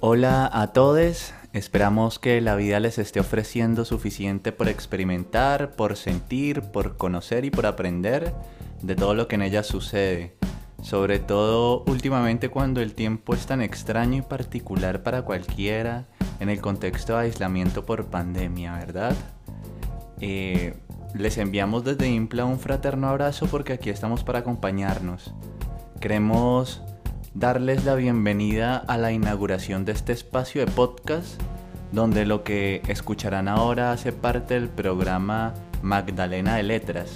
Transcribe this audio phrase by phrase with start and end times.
[0.00, 6.60] Hola a todos, esperamos que la vida les esté ofreciendo suficiente por experimentar, por sentir,
[6.60, 8.34] por conocer y por aprender
[8.82, 10.36] de todo lo que en ella sucede.
[10.82, 16.04] Sobre todo últimamente cuando el tiempo es tan extraño y particular para cualquiera
[16.40, 19.16] en el contexto de aislamiento por pandemia, ¿verdad?
[20.20, 20.74] Eh,
[21.14, 25.32] les enviamos desde Impla un fraterno abrazo porque aquí estamos para acompañarnos.
[26.00, 26.82] Queremos
[27.38, 31.38] darles la bienvenida a la inauguración de este espacio de podcast,
[31.92, 37.10] donde lo que escucharán ahora hace parte del programa Magdalena de Letras.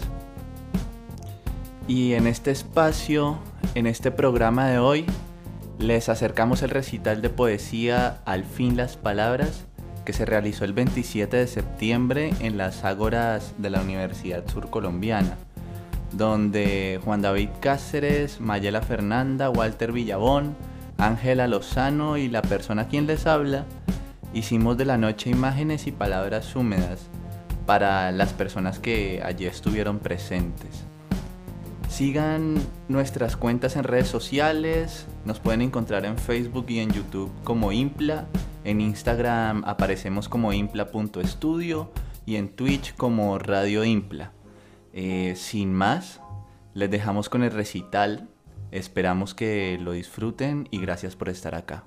[1.89, 3.39] Y en este espacio,
[3.75, 5.07] en este programa de hoy,
[5.79, 9.65] les acercamos el recital de poesía Al fin las palabras,
[10.05, 15.39] que se realizó el 27 de septiembre en las Ágoras de la Universidad Surcolombiana
[16.13, 20.57] donde Juan David Cáceres, Mayela Fernanda, Walter Villabón,
[20.99, 23.65] Ángela Lozano y la persona a quien les habla,
[24.35, 27.09] hicimos de la noche imágenes y palabras húmedas
[27.67, 30.85] para las personas que allí estuvieron presentes.
[31.89, 32.55] Sigan
[32.89, 38.27] nuestras cuentas en redes sociales, nos pueden encontrar en Facebook y en YouTube como Impla,
[38.65, 41.91] en Instagram aparecemos como impla.estudio
[42.27, 44.33] y en Twitch como Radio Impla.
[44.93, 46.21] Eh, sin más,
[46.75, 48.29] les dejamos con el recital.
[48.71, 51.85] Esperamos que lo disfruten y gracias por estar acá.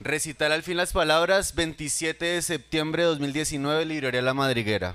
[0.00, 4.94] Recital al fin las palabras, 27 de septiembre de 2019, Librería La Madriguera.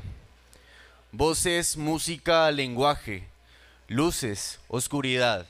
[1.15, 3.27] Voces, música, lenguaje,
[3.87, 5.45] luces, oscuridad,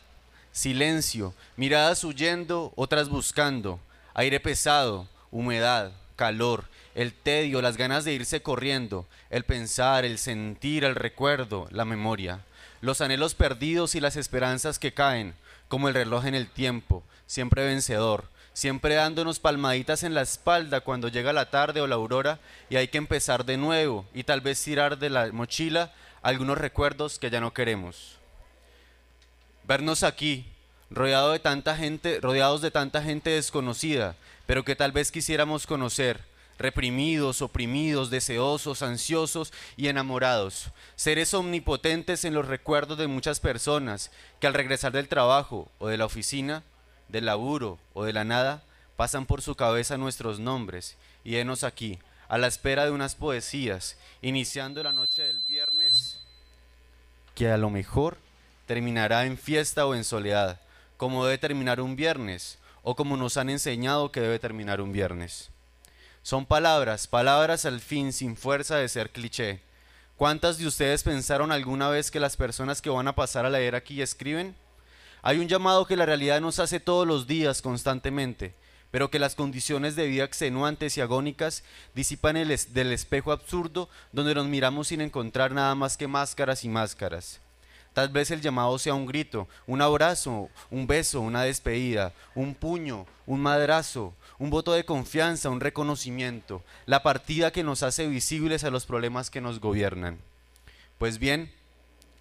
[0.52, 3.80] silencio, miradas huyendo, otras buscando,
[4.14, 6.66] aire pesado, humedad, calor,
[6.96, 12.42] el tedio, las ganas de irse corriendo, el pensar, el sentir, el recuerdo, la memoria,
[12.82, 15.34] los anhelos perdidos y las esperanzas que caen,
[15.70, 21.08] como el reloj en el tiempo, siempre vencedor, siempre dándonos palmaditas en la espalda cuando
[21.08, 24.64] llega la tarde o la aurora y hay que empezar de nuevo y tal vez
[24.64, 25.92] tirar de la mochila
[26.22, 28.18] algunos recuerdos que ya no queremos.
[29.66, 30.46] Vernos aquí,
[30.90, 34.16] rodeado de tanta gente, rodeados de tanta gente desconocida,
[34.46, 36.22] pero que tal vez quisiéramos conocer,
[36.60, 44.48] reprimidos, oprimidos, deseosos, ansiosos y enamorados, seres omnipotentes en los recuerdos de muchas personas que
[44.48, 46.64] al regresar del trabajo o de la oficina
[47.14, 48.64] del laburo o de la nada,
[48.98, 53.98] pasan por su cabeza nuestros nombres y enos aquí, a la espera de unas poesías,
[54.24, 56.20] iniciando la noche del viernes,
[57.36, 58.18] que a lo mejor
[58.66, 60.60] terminará en fiesta o en soledad,
[60.98, 65.52] como debe terminar un viernes, o como nos han enseñado que debe terminar un viernes.
[66.24, 69.62] Son palabras, palabras al fin sin fuerza de ser cliché.
[70.18, 73.76] ¿Cuántas de ustedes pensaron alguna vez que las personas que van a pasar a leer
[73.76, 74.56] aquí escriben?
[75.26, 78.54] Hay un llamado que la realidad nos hace todos los días constantemente,
[78.92, 81.64] pero que las condiciones de vida extenuantes y agónicas
[81.96, 86.70] disipan el del espejo absurdo donde nos miramos sin encontrar nada más que máscaras y
[86.70, 87.40] máscaras.
[87.94, 93.06] Tal vez el llamado sea un grito, un abrazo, un beso, una despedida, un puño,
[93.26, 98.72] un madrazo, un voto de confianza, un reconocimiento, la partida que nos hace visibles a
[98.72, 100.20] los problemas que nos gobiernan.
[100.98, 101.54] Pues bien,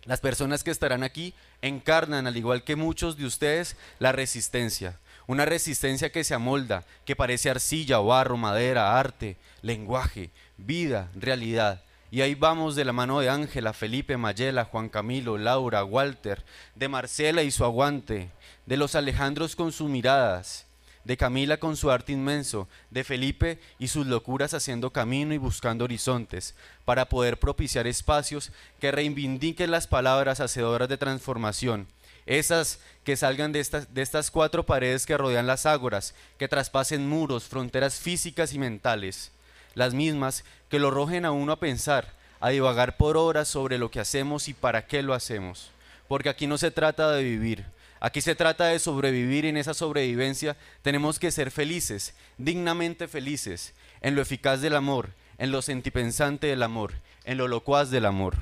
[0.04, 4.98] las personas que estarán aquí encarnan, al igual que muchos de ustedes, la resistencia.
[5.26, 11.82] Una resistencia que se amolda, que parece arcilla, barro, madera, arte, lenguaje, vida, realidad.
[12.10, 16.88] Y ahí vamos de la mano de Ángela, Felipe, Mayela, Juan Camilo, Laura, Walter, de
[16.88, 18.30] Marcela y su aguante,
[18.66, 20.66] de los Alejandros con sus miradas,
[21.04, 25.84] de Camila con su arte inmenso, de Felipe y sus locuras haciendo camino y buscando
[25.84, 26.54] horizontes,
[26.84, 31.88] para poder propiciar espacios que reivindiquen las palabras hacedoras de transformación,
[32.26, 37.98] esas que salgan de estas, cuatro paredes que rodean las ágoras, que traspasen muros, fronteras
[37.98, 39.32] físicas y mentales,
[39.74, 43.90] las mismas que lo arrojen a uno a pensar, a divagar por horas sobre lo
[43.90, 45.70] que hacemos y para qué lo hacemos,
[46.06, 47.64] porque aquí no se trata de vivir,
[48.04, 53.74] Aquí se trata de sobrevivir y en esa sobrevivencia tenemos que ser felices, dignamente felices,
[54.00, 58.38] en lo eficaz del amor, en lo sentipensante del amor, en lo locuaz del amor.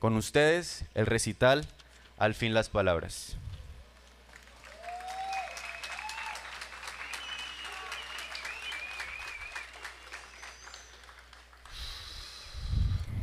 [0.00, 1.64] Con ustedes, el recital,
[2.18, 3.36] al fin las palabras.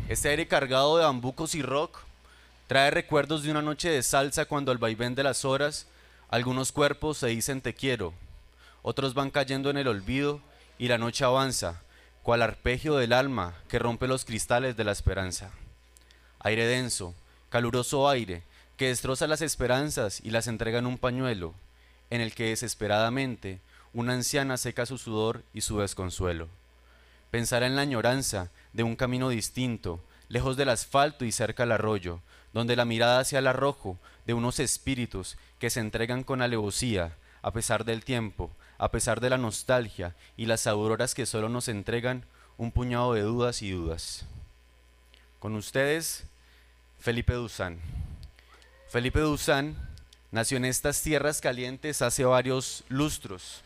[0.07, 2.05] Este aire cargado de bambucos y rock
[2.67, 5.85] Trae recuerdos de una noche de salsa cuando al vaivén de las horas
[6.29, 8.13] algunos cuerpos se dicen te quiero,
[8.81, 10.41] otros van cayendo en el olvido
[10.79, 11.83] y la noche avanza,
[12.23, 15.51] cual arpegio del alma que rompe los cristales de la esperanza.
[16.39, 17.13] Aire denso,
[17.50, 18.41] caluroso aire,
[18.77, 21.53] que destroza las esperanzas y las entrega en un pañuelo,
[22.09, 23.59] en el que desesperadamente
[23.94, 26.47] una anciana seca su sudor y su desconsuelo.
[27.29, 32.21] Pensará en la añoranza de un camino distinto, lejos del asfalto y cerca al arroyo,
[32.56, 37.12] donde la mirada hacia el arrojo de unos espíritus que se entregan con alevosía,
[37.42, 41.68] a pesar del tiempo, a pesar de la nostalgia y las auroras que solo nos
[41.68, 42.24] entregan
[42.57, 44.24] un puñado de dudas y dudas.
[45.40, 46.24] Con ustedes,
[46.98, 47.78] Felipe Duzán.
[48.88, 49.75] Felipe Duzán
[50.31, 53.63] nació en estas tierras calientes hace varios lustros.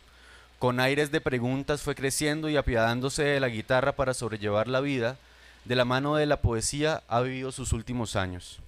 [0.58, 5.20] Con aires de preguntas fue creciendo y apiadándose de la guitarra para sobrellevar la vida,
[5.66, 8.60] de la mano de la poesía ha vivido sus últimos años.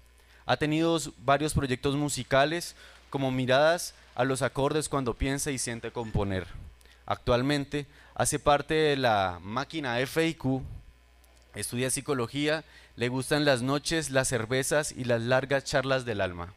[0.45, 2.75] Ha tenido varios proyectos musicales
[3.09, 6.47] como miradas a los acordes cuando piensa y siente componer.
[7.05, 7.85] Actualmente
[8.15, 10.61] hace parte de la máquina FIQ,
[11.55, 12.63] estudia psicología,
[12.95, 16.53] le gustan las noches, las cervezas y las largas charlas del alma.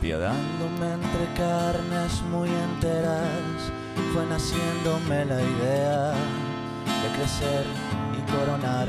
[0.00, 3.70] Apiadándome entre carnes muy enteras,
[4.14, 6.12] fue naciéndome la idea
[7.02, 7.66] de crecer
[8.16, 8.88] y coronar.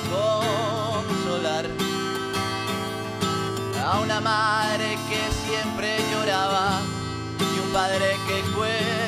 [1.03, 1.65] consolar
[3.85, 6.79] a una madre que siempre lloraba
[7.39, 9.06] y un padre que cuestionaba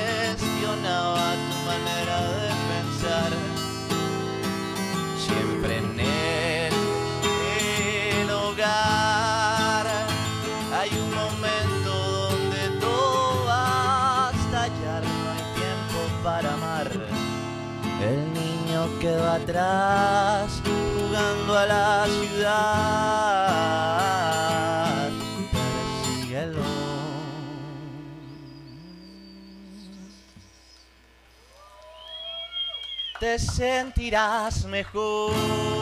[19.00, 22.70] niño que va atrás jugando a la ciudad,
[25.52, 26.64] persíguelo.
[33.20, 34.66] Te sentirás.
[34.66, 35.79] Mejor.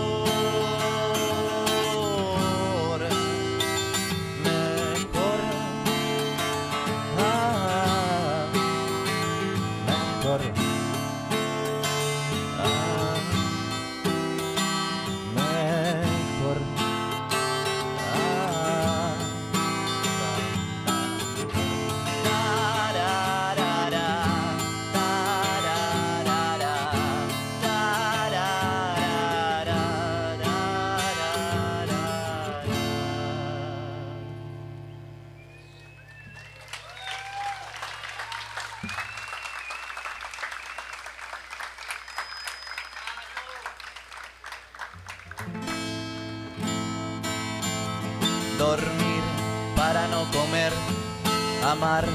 [51.78, 52.06] Amar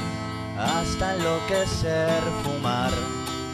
[0.57, 2.91] hasta enloquecer, fumar,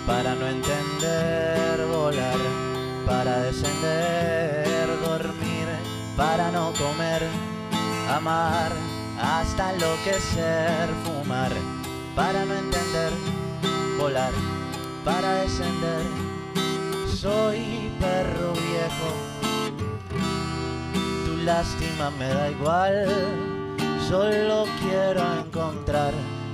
[0.07, 2.39] para no entender, volar,
[3.05, 5.67] para descender, dormir,
[6.17, 7.21] para no comer,
[8.09, 8.71] amar,
[9.21, 11.51] hasta enloquecer, fumar,
[12.15, 13.11] para no entender,
[13.99, 14.33] volar,
[15.05, 16.05] para descender.
[17.07, 19.11] Soy perro viejo,
[21.25, 23.48] tu lástima me da igual,
[24.09, 26.13] solo quiero encontrar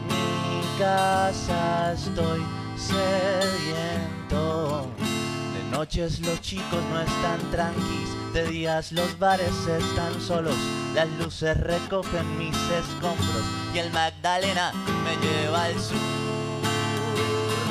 [0.10, 2.46] mi casa, estoy
[2.76, 4.86] sediento.
[5.00, 10.58] De noches los chicos no están tranquis, de días los bares están solos,
[10.94, 14.74] las luces recogen mis escombros y el Magdalena
[15.06, 15.96] me lleva al sur,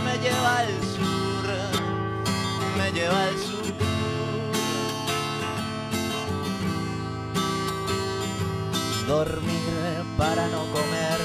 [0.02, 1.46] me lleva al sur,
[2.78, 3.53] me lleva al sur.
[9.06, 11.20] Dormir para no comer,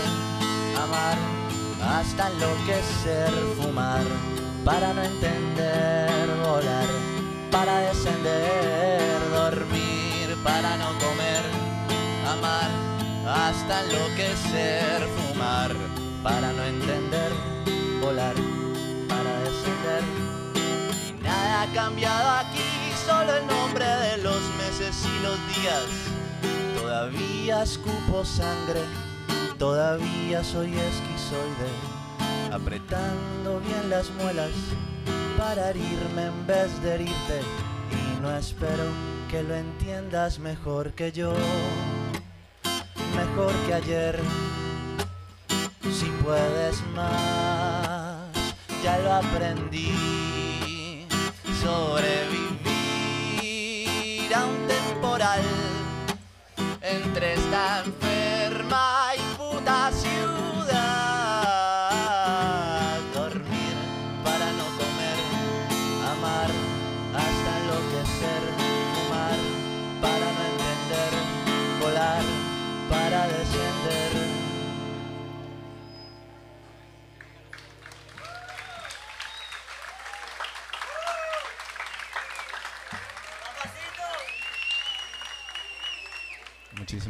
[0.83, 1.17] amar
[1.81, 4.03] hasta enloquecer, fumar
[4.65, 6.87] para no entender, volar
[7.49, 8.99] para descender,
[9.31, 11.43] dormir para no comer,
[12.27, 12.69] amar
[13.25, 15.71] hasta enloquecer, fumar
[16.21, 17.31] para no entender,
[18.01, 18.35] volar
[19.07, 20.03] para descender.
[21.17, 26.18] Y nada ha cambiado aquí, solo el nombre de los meses y los días.
[26.99, 28.81] Todavía escupo sangre,
[29.57, 31.71] todavía soy esquizoide,
[32.51, 34.51] apretando bien las muelas
[35.37, 37.39] para herirme en vez de herirte.
[37.89, 38.83] Y no espero
[39.31, 41.33] que lo entiendas mejor que yo,
[43.15, 44.19] mejor que ayer.
[45.89, 48.27] Si puedes más,
[48.83, 51.07] ya lo aprendí.
[51.63, 52.59] Sobrevivir
[54.35, 55.78] a un temporal
[56.89, 57.83] entre esta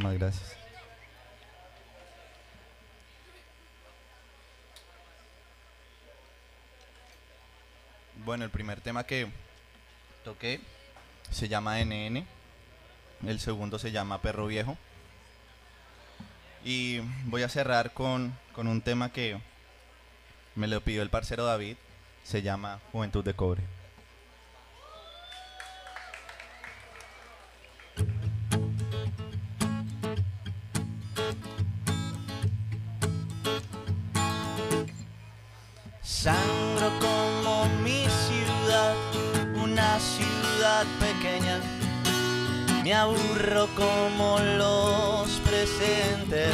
[0.07, 0.55] Gracias.
[8.23, 9.27] Bueno, el primer tema que
[10.23, 10.61] toqué
[11.31, 12.25] se llama NN,
[13.25, 14.77] el segundo se llama Perro Viejo.
[16.63, 19.39] Y voy a cerrar con, con un tema que
[20.55, 21.77] me lo pidió el parcero David,
[22.23, 23.78] se llama Juventud de Cobre.
[43.39, 46.53] Como los presentes.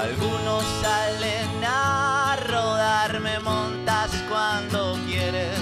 [0.00, 5.58] Algunos salen a rodar, me montas cuando quieres.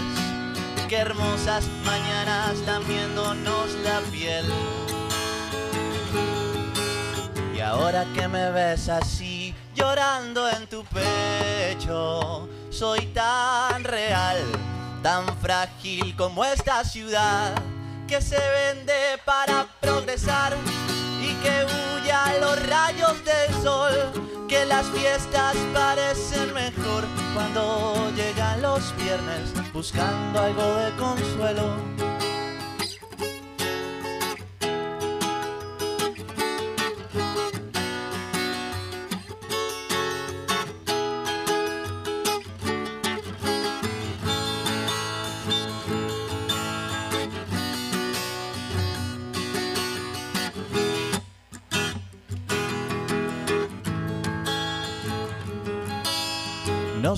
[0.86, 4.44] Qué hermosas mañanas viéndonos la piel.
[7.56, 14.42] Y ahora que me ves así, llorando en tu pecho, soy tan real,
[15.02, 17.54] tan frágil como esta ciudad,
[18.14, 20.56] que se vende para progresar
[21.20, 23.92] y que huye a los rayos del sol,
[24.48, 27.04] que las fiestas parecen mejor
[27.34, 32.13] cuando llegan los viernes buscando algo de consuelo.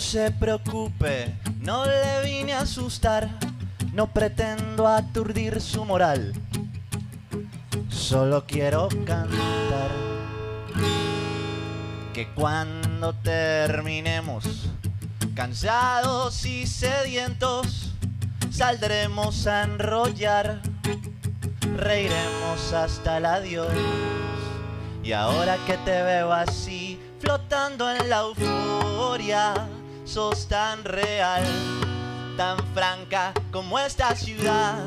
[0.07, 3.29] Se preocupe, no le vine a asustar,
[3.93, 6.33] no pretendo aturdir su moral,
[7.89, 9.91] solo quiero cantar.
[12.15, 14.69] Que cuando terminemos,
[15.35, 17.93] cansados y sedientos,
[18.49, 20.63] saldremos a enrollar,
[21.77, 23.75] reiremos hasta el adiós.
[25.03, 29.69] Y ahora que te veo así, flotando en la euforia,
[30.07, 31.45] sos tan real,
[32.37, 34.79] tan franca como esta ciudad,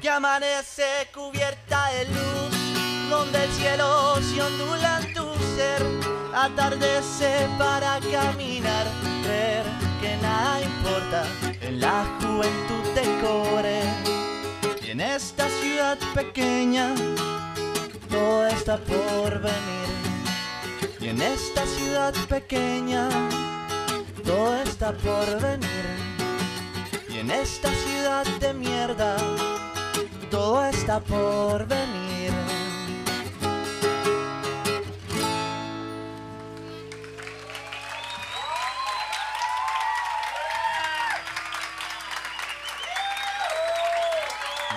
[0.00, 5.86] que amanece cubierta de luz, donde el cielo se ondula tu ser,
[6.34, 8.86] atardece para caminar,
[9.24, 9.64] ver
[10.00, 11.24] que nada importa
[11.60, 13.82] en la juventud de cobre.
[14.84, 16.94] Y en esta ciudad pequeña
[18.08, 19.82] todo está por venir.
[20.98, 23.08] Y en esta ciudad pequeña
[24.24, 25.86] todo está por venir.
[27.08, 29.16] Y en esta ciudad de mierda
[30.30, 32.32] todo está por venir.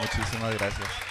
[0.01, 1.04] Muchísimas gracias.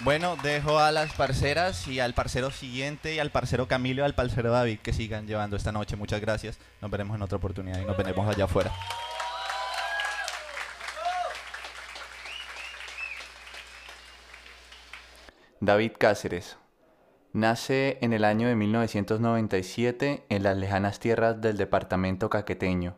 [0.00, 4.14] Bueno, dejo a las parceras y al parcero siguiente y al parcero Camilo y al
[4.14, 5.96] parcero David que sigan llevando esta noche.
[5.96, 6.60] Muchas gracias.
[6.80, 8.72] Nos veremos en otra oportunidad y nos veremos allá afuera.
[15.60, 16.58] David Cáceres.
[17.32, 22.94] Nace en el año de 1997 en las lejanas tierras del departamento caqueteño.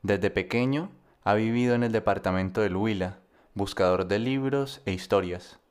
[0.00, 0.92] Desde pequeño
[1.24, 3.18] ha vivido en el departamento del Huila,
[3.54, 5.61] buscador de libros e historias.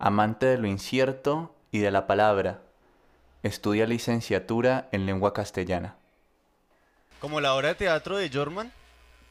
[0.00, 2.60] Amante de lo incierto y de la palabra,
[3.42, 5.96] estudia licenciatura en lengua castellana.
[7.20, 8.72] Como la obra de teatro de Jorman,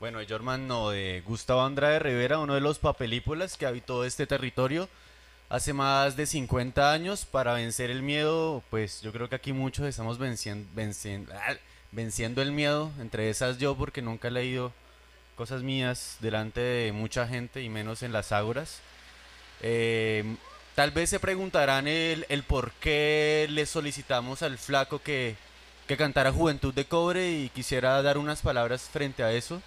[0.02, 4.28] bueno, de Jorman no, de Gustavo Andrade Rivera, uno de los papelípulas que habitó este
[4.28, 4.90] territorio
[5.48, 9.88] hace más de 50 años para vencer el miedo, pues yo creo que aquí muchos
[9.88, 11.54] estamos venciendo, venciendo, ah,
[11.94, 14.74] venciendo el miedo, entre esas yo porque nunca he leído
[15.38, 18.82] cosas mías delante de mucha gente y menos en las ágoras.
[19.62, 20.36] Eh,
[20.78, 25.36] tal vez se preguntarán el, el por qué le solicitamos al flaco que,
[25.88, 29.60] que cantara Juventud de Cobre y quisiera dar unas palabras frente a eso.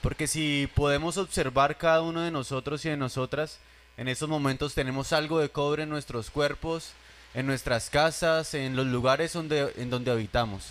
[0.00, 3.58] Porque si podemos observar cada uno de nosotros y de nosotras,
[3.98, 6.92] en estos momentos tenemos algo de cobre en nuestros cuerpos,
[7.34, 10.68] en nuestras casas, en los lugares donde, en donde habitamos.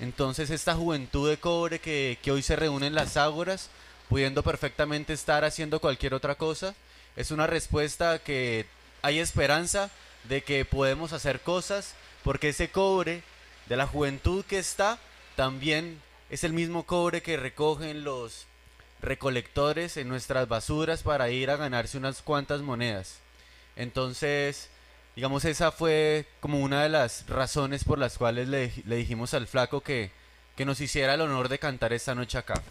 [0.00, 3.70] Entonces esta juventud de cobre que, que hoy se reúne en las ágoras,
[4.10, 6.74] pudiendo perfectamente estar haciendo cualquier otra cosa,
[7.16, 8.66] es una respuesta que
[9.04, 9.90] hay esperanza
[10.24, 13.22] de que podemos hacer cosas, porque ese cobre
[13.66, 14.98] de la juventud que está
[15.36, 18.46] también es el mismo cobre que recogen los
[19.02, 23.18] recolectores en nuestras basuras para ir a ganarse unas cuantas monedas.
[23.76, 24.70] Entonces,
[25.14, 29.46] digamos, esa fue como una de las razones por las cuales le, le dijimos al
[29.46, 30.12] flaco que,
[30.56, 32.62] que nos hiciera el honor de cantar esta noche acá.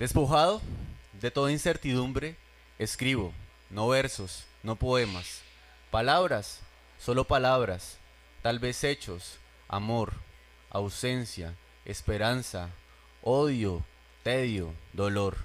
[0.00, 0.60] Despojado
[1.20, 2.36] de toda incertidumbre,
[2.78, 3.32] escribo,
[3.70, 5.40] no versos, no poemas,
[5.90, 6.60] palabras,
[6.98, 7.98] solo palabras,
[8.42, 10.12] tal vez hechos, amor,
[10.70, 11.54] ausencia,
[11.84, 12.70] esperanza,
[13.22, 13.84] odio,
[14.22, 15.36] tedio, dolor,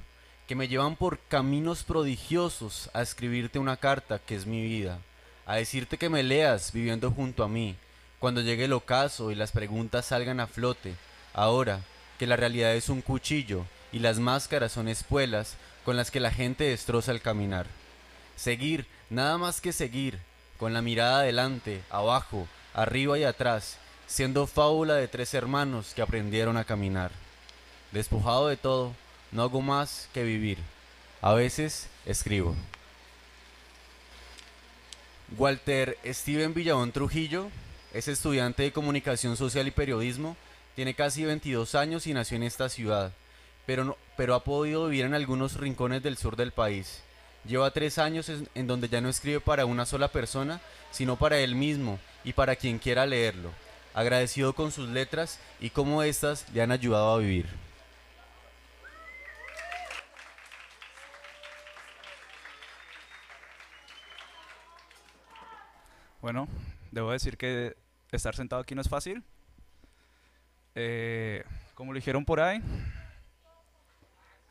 [0.47, 4.99] que me llevan por caminos prodigiosos a escribirte una carta que es mi vida,
[5.45, 7.75] a decirte que me leas viviendo junto a mí,
[8.19, 10.95] cuando llegue el ocaso y las preguntas salgan a flote,
[11.33, 11.81] ahora
[12.19, 16.31] que la realidad es un cuchillo y las máscaras son espuelas con las que la
[16.31, 17.67] gente destroza el caminar.
[18.35, 20.19] Seguir, nada más que seguir,
[20.57, 23.77] con la mirada adelante, abajo, arriba y atrás,
[24.07, 27.11] siendo fábula de tres hermanos que aprendieron a caminar.
[27.91, 28.93] Despojado de todo,
[29.31, 30.57] no hago más que vivir.
[31.21, 32.55] A veces escribo.
[35.37, 37.49] Walter Steven Villabón Trujillo
[37.93, 40.35] es estudiante de comunicación social y periodismo,
[40.75, 43.13] tiene casi 22 años y nació en esta ciudad,
[43.65, 47.03] pero, no- pero ha podido vivir en algunos rincones del sur del país.
[47.45, 51.55] Lleva tres años en, donde ya no escribe para una sola persona, sino para él
[51.55, 53.51] mismo y para quien quiera leerlo,
[53.93, 57.47] agradecido con sus letras y cómo éstas le han ayudado a vivir.
[66.21, 66.47] Bueno,
[66.91, 67.75] debo decir que
[68.11, 69.23] estar sentado aquí no es fácil.
[70.75, 71.43] Eh,
[71.75, 72.61] como lo dijeron por ahí,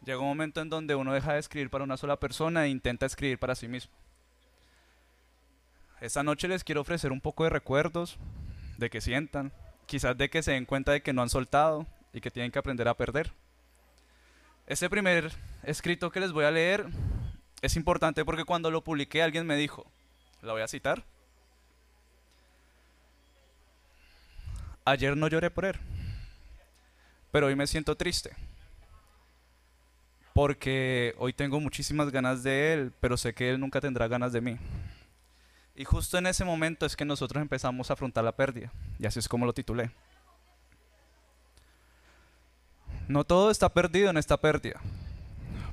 [0.04, 3.06] llega un momento en donde uno deja de escribir para una sola persona e intenta
[3.06, 3.92] escribir para sí mismo.
[6.00, 8.18] Esta noche les quiero ofrecer un poco de recuerdos,
[8.78, 9.52] de que sientan,
[9.86, 12.58] quizás de que se den cuenta de que no han soltado y que tienen que
[12.58, 13.32] aprender a perder.
[14.66, 16.86] Este primer escrito que les voy a leer
[17.60, 19.86] es importante porque cuando lo publiqué alguien me dijo,
[20.40, 21.04] la voy a citar,
[24.84, 25.76] Ayer no lloré por él,
[27.30, 28.34] pero hoy me siento triste.
[30.34, 34.40] Porque hoy tengo muchísimas ganas de él, pero sé que él nunca tendrá ganas de
[34.40, 34.58] mí.
[35.74, 39.18] Y justo en ese momento es que nosotros empezamos a afrontar la pérdida, y así
[39.18, 39.90] es como lo titulé.
[43.08, 44.80] No todo está perdido en esta pérdida,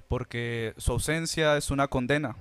[0.07, 2.35] porque su ausencia es una condena.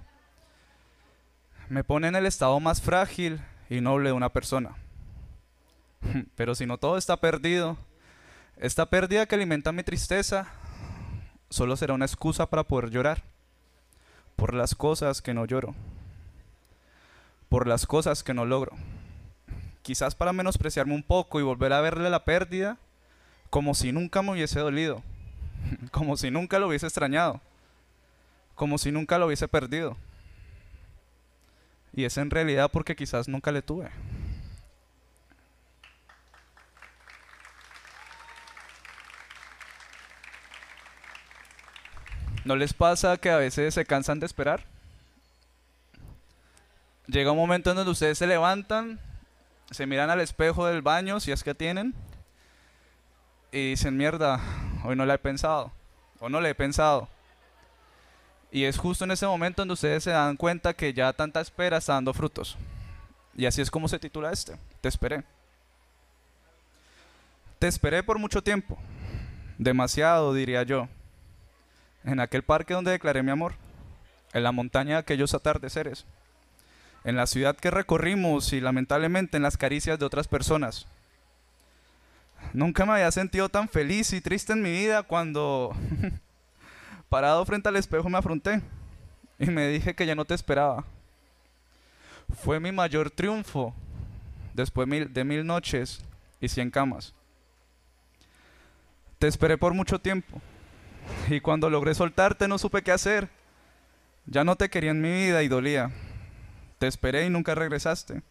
[1.69, 4.77] me pone en el estado más frágil y noble de una persona.
[6.37, 7.77] Pero si no todo está perdido,
[8.57, 10.51] esta pérdida que alimenta mi tristeza
[11.51, 13.23] solo será una excusa para poder llorar
[14.37, 15.75] por las cosas que no lloro,
[17.49, 18.73] por las cosas que no logro.
[19.83, 22.79] Quizás para menospreciarme un poco y volver a verle la pérdida
[23.51, 25.03] como si nunca me hubiese dolido,
[25.91, 27.41] como si nunca lo hubiese extrañado,
[28.55, 29.97] como si nunca lo hubiese perdido.
[31.95, 33.89] Y es en realidad porque quizás nunca le tuve.
[42.49, 44.65] ¿No les pasa que a veces se cansan de esperar?
[47.07, 48.99] Llega un momento en donde ustedes se levantan,
[49.71, 51.95] se miran al espejo del baño, si es que tienen,
[53.53, 54.41] y dicen, mierda,
[54.83, 55.73] hoy no la he pensado,
[56.21, 57.11] o no le he pensado.
[58.51, 61.77] Y es justo en ese momento donde ustedes se dan cuenta que ya tanta espera
[61.77, 62.57] está dando frutos.
[63.37, 65.23] Y así es como se titula este, Te esperé.
[67.59, 68.79] Te esperé por mucho tiempo,
[69.59, 70.89] demasiado diría yo,
[72.05, 73.55] en aquel parque donde declaré mi amor,
[74.33, 76.05] en la montaña de aquellos atardeceres,
[77.05, 80.87] en la ciudad que recorrimos y lamentablemente en las caricias de otras personas.
[82.53, 85.75] Nunca me había sentido tan feliz y triste en mi vida cuando
[87.09, 88.61] Parado frente al espejo me afronté
[89.39, 90.85] y me dije que ya no te esperaba.
[92.43, 93.75] Fue mi mayor triunfo
[94.53, 96.05] después de mil noches
[96.41, 97.15] y cien camas.
[99.19, 100.41] Te esperé por mucho tiempo
[101.29, 103.29] y cuando logré soltarte no supe qué hacer.
[104.27, 105.91] Ya no te quería en mi vida y dolía.
[106.79, 108.23] Te esperé y nunca regresaste.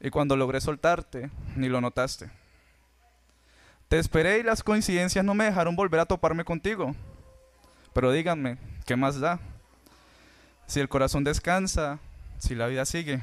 [0.00, 2.30] Y cuando logré soltarte, ni lo notaste.
[3.88, 6.94] Te esperé y las coincidencias no me dejaron volver a toparme contigo.
[7.92, 9.38] Pero díganme, ¿qué más da?
[10.66, 11.98] Si el corazón descansa,
[12.38, 13.22] si la vida sigue,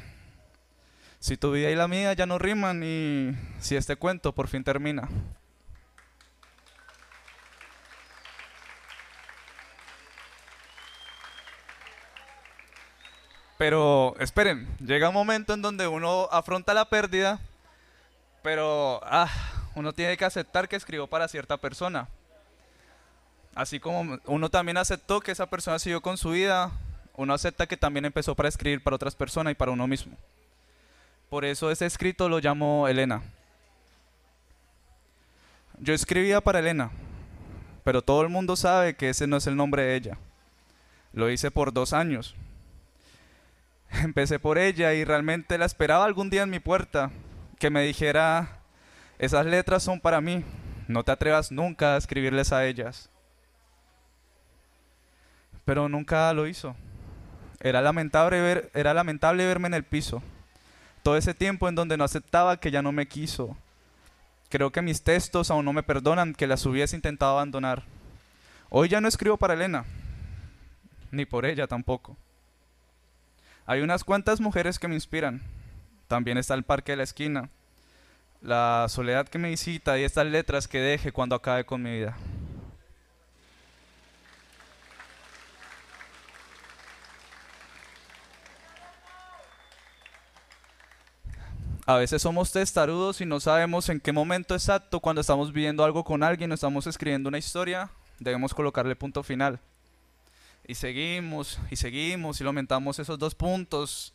[1.20, 4.64] si tu vida y la mía ya no riman y si este cuento por fin
[4.64, 5.10] termina.
[13.60, 17.42] Pero esperen, llega un momento en donde uno afronta la pérdida,
[18.42, 19.30] pero ah,
[19.76, 22.08] uno tiene que aceptar que escribió para cierta persona.
[23.54, 26.72] Así como uno también aceptó que esa persona siguió con su vida,
[27.18, 30.16] uno acepta que también empezó para escribir para otras personas y para uno mismo.
[31.30, 33.22] Por eso ese escrito lo llamo Elena.
[35.80, 36.92] Yo escribía para Elena,
[37.84, 40.18] pero todo el mundo sabe que ese no es el nombre de ella.
[41.12, 42.38] Lo hice por dos años.
[44.04, 47.12] Empecé por ella y realmente la esperaba algún día en mi puerta,
[47.60, 48.60] que me dijera,
[49.18, 50.44] esas letras son para mí,
[50.88, 53.10] no te atrevas nunca a escribirles a ellas
[55.70, 56.76] pero nunca lo hizo.
[57.60, 60.24] Era lamentable, ver, era lamentable verme en el piso.
[61.04, 63.56] Todo ese tiempo en donde no aceptaba que ya no me quiso.
[64.50, 67.84] Creo que mis textos aún no me perdonan que las hubiese intentado abandonar.
[68.72, 69.86] Hoy ya no escribo para Elena,
[71.12, 72.18] ni por ella tampoco.
[73.70, 75.44] Hay unas cuantas mujeres que me inspiran.
[76.08, 77.52] También está el parque de la esquina,
[78.42, 82.18] la soledad que me visita y estas letras que deje cuando acabe con mi vida.
[91.86, 96.04] A veces somos testarudos y no sabemos en qué momento exacto, cuando estamos viviendo algo
[96.04, 99.60] con alguien o estamos escribiendo una historia, debemos colocarle punto final.
[100.70, 104.14] Y seguimos y seguimos y aumentamos esos dos puntos,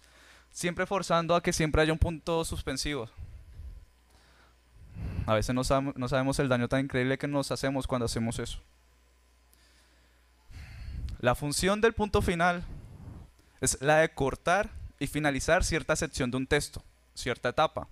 [0.52, 3.10] siempre forzando a que siempre haya un punto suspensivo.
[5.26, 5.62] A veces no,
[5.96, 8.60] no sabemos el daño tan increíble que nos hacemos cuando hacemos eso.
[11.18, 12.64] La función del punto final
[13.60, 17.88] es la de cortar y finalizar cierta sección de un texto cierta etapa.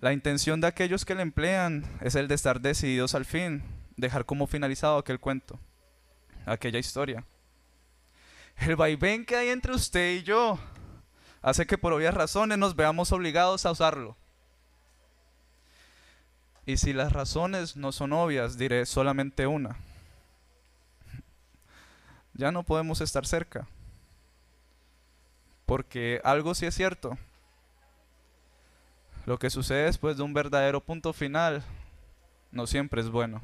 [0.00, 3.62] La intención de aquellos que le emplean es el de estar decididos al fin,
[3.98, 5.58] dejar como finalizado aquel cuento,
[6.46, 7.24] aquella historia.
[8.56, 10.58] El vaivén que hay entre usted y yo
[11.42, 14.16] hace que por obvias razones nos veamos obligados a usarlo.
[16.64, 19.76] Y si las razones no son obvias, diré solamente una.
[22.34, 23.68] Ya no podemos estar cerca.
[25.64, 27.16] Porque algo sí es cierto.
[29.26, 31.62] Lo que sucede después de un verdadero punto final
[32.50, 33.42] no siempre es bueno.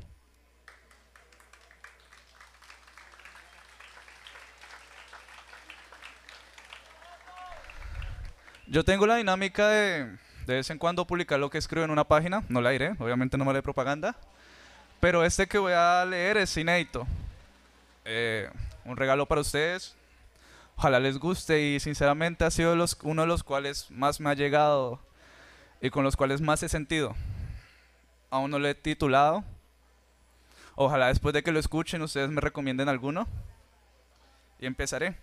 [8.73, 12.05] Yo tengo la dinámica de de vez en cuando publicar lo que escribo en una
[12.05, 14.17] página, no la diré, obviamente no me haré propaganda,
[14.99, 17.07] pero este que voy a leer es inédito.
[18.07, 18.49] Eh,
[18.87, 19.95] un regalo para ustedes,
[20.79, 24.99] Ojalá les guste y sinceramente ha sido uno de los cuales más me ha llegado
[25.83, 27.15] y con los cuales más he sentido.
[28.31, 29.45] Aún no lo he titulado.
[30.77, 33.29] Ojalá después de que lo escuchen ustedes me recomienden alguno.
[34.59, 35.15] Y empezaré.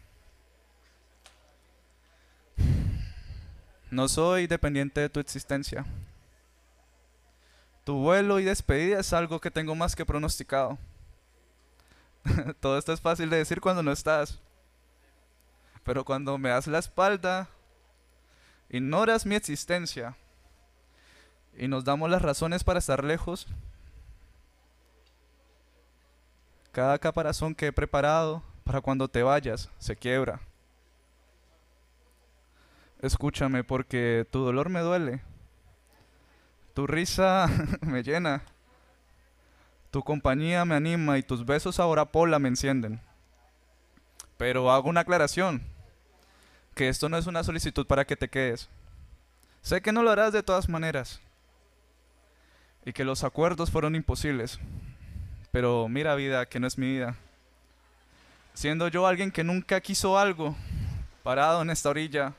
[3.92, 5.86] No soy dependiente de tu existencia.
[7.84, 10.78] Tu vuelo y despedida es algo que tengo más que pronosticado.
[12.60, 14.40] Todo esto es fácil de decir cuando no estás.
[15.84, 17.50] Pero cuando me das la espalda,
[18.70, 20.16] ignoras mi existencia
[21.58, 23.48] y nos damos las razones para estar lejos,
[26.72, 30.40] cada caparazón que he preparado para cuando te vayas se quiebra.
[33.02, 35.22] Escúchame porque tu dolor me duele.
[36.74, 37.48] Tu risa
[37.82, 38.44] me llena.
[39.92, 43.02] Tu compañía me anima y tus besos ahora pola me encienden.
[44.38, 45.64] Pero hago una aclaración,
[46.76, 48.70] que esto no es una solicitud para que te quedes.
[49.62, 51.20] Sé que no lo harás de todas maneras
[52.86, 54.60] y que los acuerdos fueron imposibles.
[55.52, 57.16] Pero mira vida, que no es mi vida.
[58.54, 60.56] Siendo yo alguien que nunca quiso algo,
[61.24, 62.34] parado en esta orilla,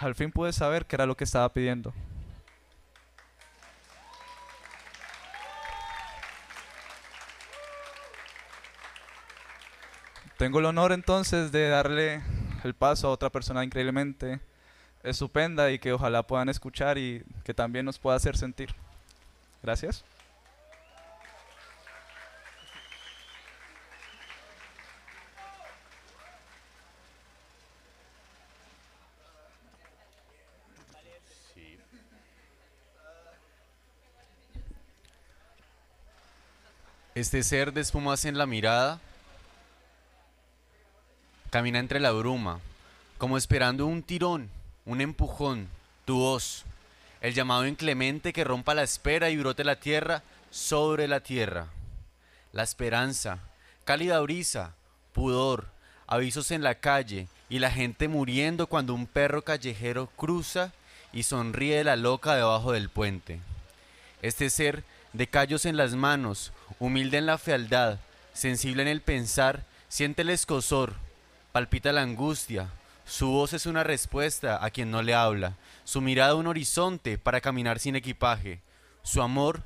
[0.00, 1.92] al fin pude saber qué era lo que estaba pidiendo.
[10.38, 12.22] Tengo el honor entonces de darle
[12.64, 14.40] el paso a otra persona increíblemente
[15.02, 18.74] estupenda y que ojalá puedan escuchar y que también nos pueda hacer sentir.
[19.62, 20.02] Gracias.
[37.20, 38.98] Este ser de espumas en la mirada
[41.50, 42.60] camina entre la bruma,
[43.18, 44.48] como esperando un tirón,
[44.86, 45.68] un empujón,
[46.06, 46.64] tu voz,
[47.20, 51.66] el llamado inclemente que rompa la espera y brote la tierra sobre la tierra.
[52.54, 53.40] La esperanza,
[53.84, 54.72] cálida brisa,
[55.12, 55.66] pudor,
[56.06, 60.72] avisos en la calle y la gente muriendo cuando un perro callejero cruza
[61.12, 63.40] y sonríe la loca debajo del puente.
[64.22, 67.98] Este ser de callos en las manos, humilde en la fealdad,
[68.32, 70.94] sensible en el pensar, siente el escosor,
[71.52, 72.70] palpita la angustia.
[73.04, 77.40] Su voz es una respuesta a quien no le habla, su mirada un horizonte para
[77.40, 78.60] caminar sin equipaje,
[79.02, 79.64] su amor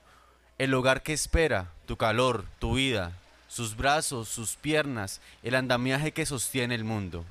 [0.59, 3.13] el hogar que espera, tu calor, tu vida,
[3.49, 7.25] sus brazos, sus piernas, el andamiaje que sostiene el mundo.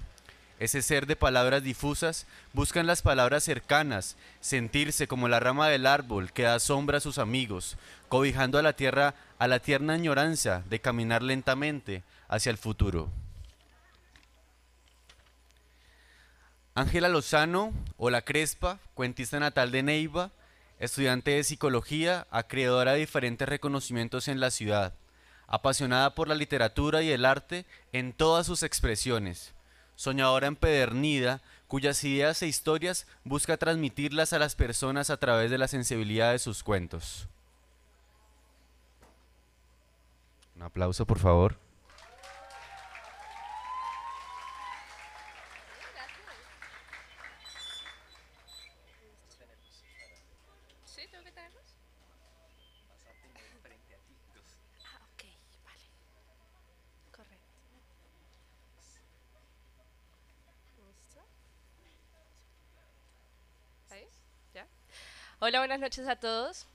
[0.59, 5.87] Ese ser de palabras difusas busca en las palabras cercanas sentirse como la rama del
[5.87, 7.75] árbol que da sombra a sus amigos,
[8.07, 13.09] cobijando a la tierra a la tierna añoranza de caminar lentamente hacia el futuro.
[16.75, 20.31] Ángela Lozano, o La Crespa, cuentista natal de Neiva,
[20.79, 24.93] estudiante de psicología, acreedora de diferentes reconocimientos en la ciudad,
[25.47, 29.53] apasionada por la literatura y el arte en todas sus expresiones,
[30.03, 35.69] soñadora empedernida, cuyas ideas e historias busca transmitirlas a las personas a través de la
[35.69, 37.29] sensibilidad de sus cuentos.
[40.57, 41.57] Un aplauso, por favor.
[50.85, 51.01] ¿Sí?
[51.09, 51.63] ¿Tengo que tenerlos?
[54.85, 55.23] Ah, ok,
[55.65, 55.85] vale.
[57.11, 57.47] Correcto.
[60.77, 61.21] ¿Listo?
[63.89, 64.07] ¿Ahí?
[64.53, 64.67] ¿Ya?
[65.45, 66.65] Hola, buenas noches a todos.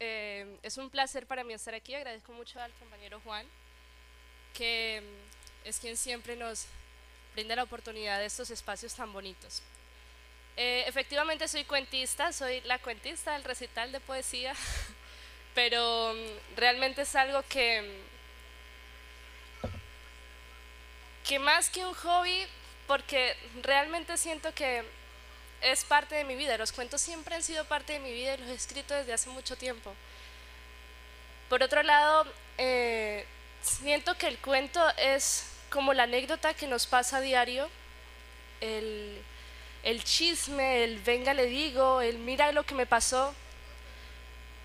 [0.00, 1.94] Eh, es un placer para mí estar aquí.
[1.94, 3.46] Agradezco mucho al compañero Juan,
[4.54, 6.66] que mm, es quien siempre nos
[7.34, 9.62] brinda la oportunidad de estos espacios tan bonitos.
[10.56, 14.52] Eh, efectivamente soy cuentista, soy la cuentista del recital de poesía,
[15.54, 18.02] pero mm, realmente es algo que,
[19.62, 19.68] mm,
[21.24, 22.48] que más que un hobby,
[22.88, 24.97] porque realmente siento que
[25.60, 28.38] es parte de mi vida, los cuentos siempre han sido parte de mi vida y
[28.38, 29.94] los he escrito desde hace mucho tiempo.
[31.48, 32.26] Por otro lado,
[32.58, 33.26] eh,
[33.62, 37.68] siento que el cuento es como la anécdota que nos pasa a diario,
[38.60, 39.22] el
[39.82, 43.34] el chisme, el venga le digo, el mira lo que me pasó.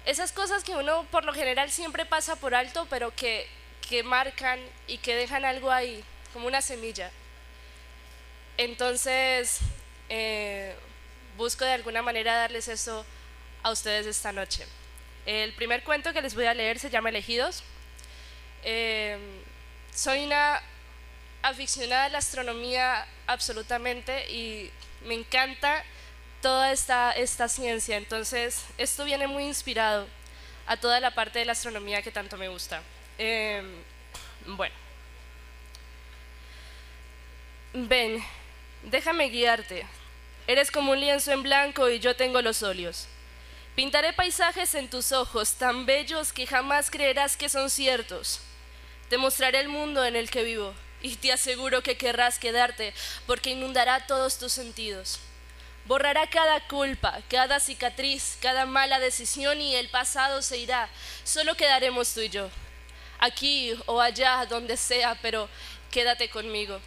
[0.06, 3.47] Esas cosas que uno por lo general siempre pasa por alto, pero que,
[3.88, 6.03] que marcan y que dejan algo ahí,
[6.34, 7.12] como una semilla.
[8.58, 9.60] Entonces,
[10.15, 10.76] eh,
[11.38, 13.04] busco de alguna manera darles eso
[13.63, 14.67] a ustedes esta noche.
[15.26, 17.63] El primer cuento que les voy a leer se llama Elegidos.
[18.63, 19.17] Eh,
[19.91, 20.62] soy una
[21.41, 24.69] aficionada a la astronomía absolutamente y
[25.04, 25.84] me encanta
[26.43, 27.97] toda esta, esta ciencia.
[27.97, 30.08] Entonces, esto viene muy inspirado
[30.67, 32.84] a toda la parte de la astronomía que tanto me gusta.
[33.17, 33.82] Em,
[34.45, 34.76] bueno.
[37.73, 38.23] Ven,
[38.84, 39.88] déjame guiarte.
[40.45, 43.08] Eres como un lienzo en blanco y yo tengo los óleos.
[43.75, 48.41] Pintaré paisajes en tus ojos tan bellos que jamás creerás que son ciertos.
[49.10, 52.93] Te mostraré el mundo en el que vivo y te aseguro que querrás quedarte
[53.25, 55.19] porque inundará todos tus sentidos.
[55.86, 60.89] Borrará cada culpa, cada cicatriz, cada mala decisión y el pasado se irá.
[61.23, 62.49] Solo quedaremos tú y yo,
[63.19, 65.49] aquí o allá, donde sea, pero
[65.91, 66.79] quédate conmigo.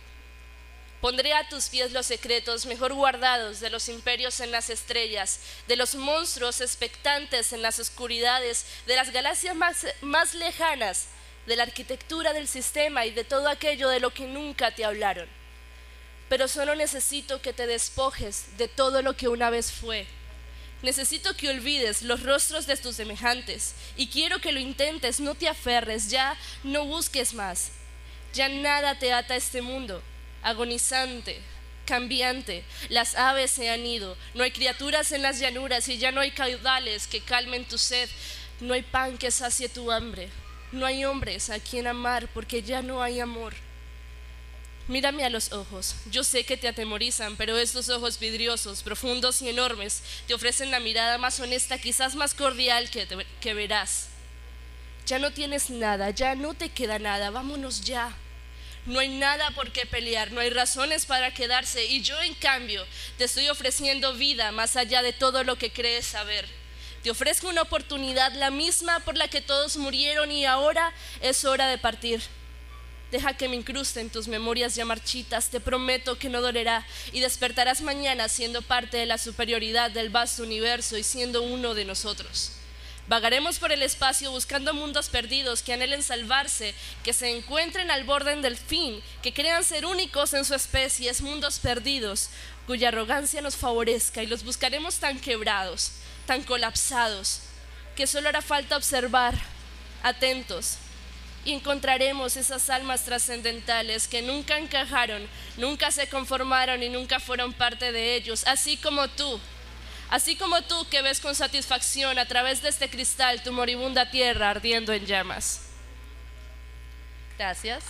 [1.07, 5.39] Pondré a tus pies los secretos mejor guardados de los imperios en las estrellas,
[5.69, 11.07] de los monstruos expectantes en las oscuridades, de las galaxias más, más lejanas,
[11.47, 15.29] de la arquitectura del sistema y de todo aquello de lo que nunca te hablaron
[16.29, 20.09] pero solo necesito que te despojes de todo lo que una vez fue.
[20.83, 25.49] Necesito que olvides los rostros de tus semejantes y quiero que lo intentes, no te
[25.49, 27.71] aferres, ya no busques más.
[28.35, 30.03] Ya nada te ata a este mundo,
[30.47, 31.41] agonizante,
[31.85, 32.65] cambiante.
[32.89, 36.31] Las aves se han ido, no hay criaturas en las llanuras y ya no hay
[36.31, 38.09] caudales que calmen tu sed,
[38.61, 40.31] no hay pan que sacie tu hambre,
[40.71, 43.55] no hay hombres a quien amar porque ya no hay amor.
[44.87, 45.97] Mírame a los ojos.
[46.13, 50.79] Yo sé que te atemorizan, pero estos ojos vidriosos, profundos y enormes, te ofrecen la
[50.79, 53.09] mirada más honesta, quizás más cordial que,
[53.41, 54.11] que verás.
[55.05, 58.17] Ya no tienes nada, ya no te queda nada, vámonos ya.
[58.87, 62.87] No hay nada por qué pelear, no hay razones para quedarse y yo en cambio
[63.19, 66.47] te estoy ofreciendo vida más allá de todo lo que crees saber.
[67.03, 71.67] Te ofrezco una oportunidad, la misma por la que todos murieron y ahora es hora
[71.67, 72.21] de partir.
[73.11, 77.21] Deja que me incruste en tus memorias ya marchitas, te prometo que no dolerá y
[77.21, 82.56] despertarás mañana siendo parte de la superioridad del vasto universo y siendo uno de nosotros.
[83.09, 88.35] Vagaremos por el espacio buscando mundos perdidos que anhelen salvarse, que se encuentren al borde
[88.37, 92.31] del fin, que crean ser únicos en su especie, es mundos perdidos,
[92.67, 95.93] cuya arrogancia nos favorezca y los buscaremos tan quebrados,
[96.27, 97.43] tan colapsados,
[97.95, 99.35] que solo hará falta observar,
[100.03, 100.79] atentos,
[101.45, 107.93] y encontraremos esas almas trascendentales que nunca encajaron, nunca se conformaron y nunca fueron parte
[107.93, 109.41] de ellos, así como tú,
[110.11, 114.51] así como tú que ves con satisfacción a través de este cristal tu moribunda tierra
[114.51, 115.63] ardiendo en llamas.
[117.39, 117.85] Gracias.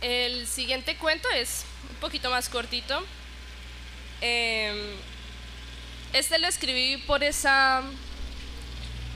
[0.00, 3.04] El siguiente cuento es un poquito más cortito.
[4.20, 4.96] Eh,
[6.12, 7.82] este lo escribí por esa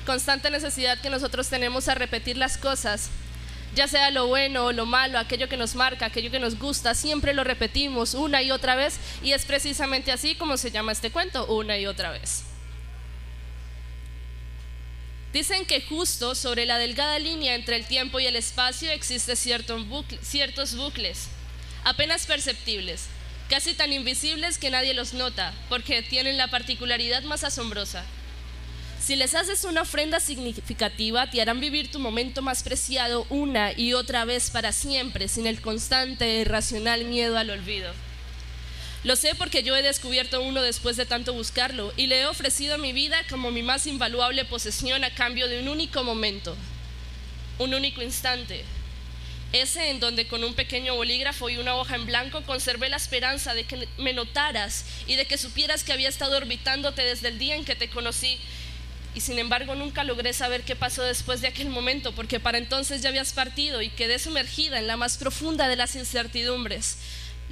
[0.04, 3.10] constante necesidad que nosotros tenemos a repetir las cosas,
[3.78, 6.96] ya sea lo bueno o lo malo, aquello que nos marca, aquello que nos gusta,
[6.96, 11.12] siempre lo repetimos una y otra vez y es precisamente así como se llama este
[11.12, 12.42] cuento, una y otra vez.
[15.32, 20.74] Dicen que justo sobre la delgada línea entre el tiempo y el espacio existen ciertos
[20.74, 21.28] bucles,
[21.84, 23.04] apenas perceptibles,
[23.48, 28.04] casi tan invisibles que nadie los nota, porque tienen la particularidad más asombrosa.
[29.08, 33.94] Si les haces una ofrenda significativa, te harán vivir tu momento más preciado una y
[33.94, 37.90] otra vez para siempre, sin el constante e irracional miedo al olvido.
[39.04, 42.76] Lo sé porque yo he descubierto uno después de tanto buscarlo y le he ofrecido
[42.76, 46.54] mi vida como mi más invaluable posesión a cambio de un único momento,
[47.56, 48.62] un único instante,
[49.54, 53.54] ese en donde con un pequeño bolígrafo y una hoja en blanco conservé la esperanza
[53.54, 57.56] de que me notaras y de que supieras que había estado orbitándote desde el día
[57.56, 58.38] en que te conocí.
[59.14, 63.02] Y sin embargo nunca logré saber qué pasó después de aquel momento, porque para entonces
[63.02, 66.98] ya habías partido y quedé sumergida en la más profunda de las incertidumbres.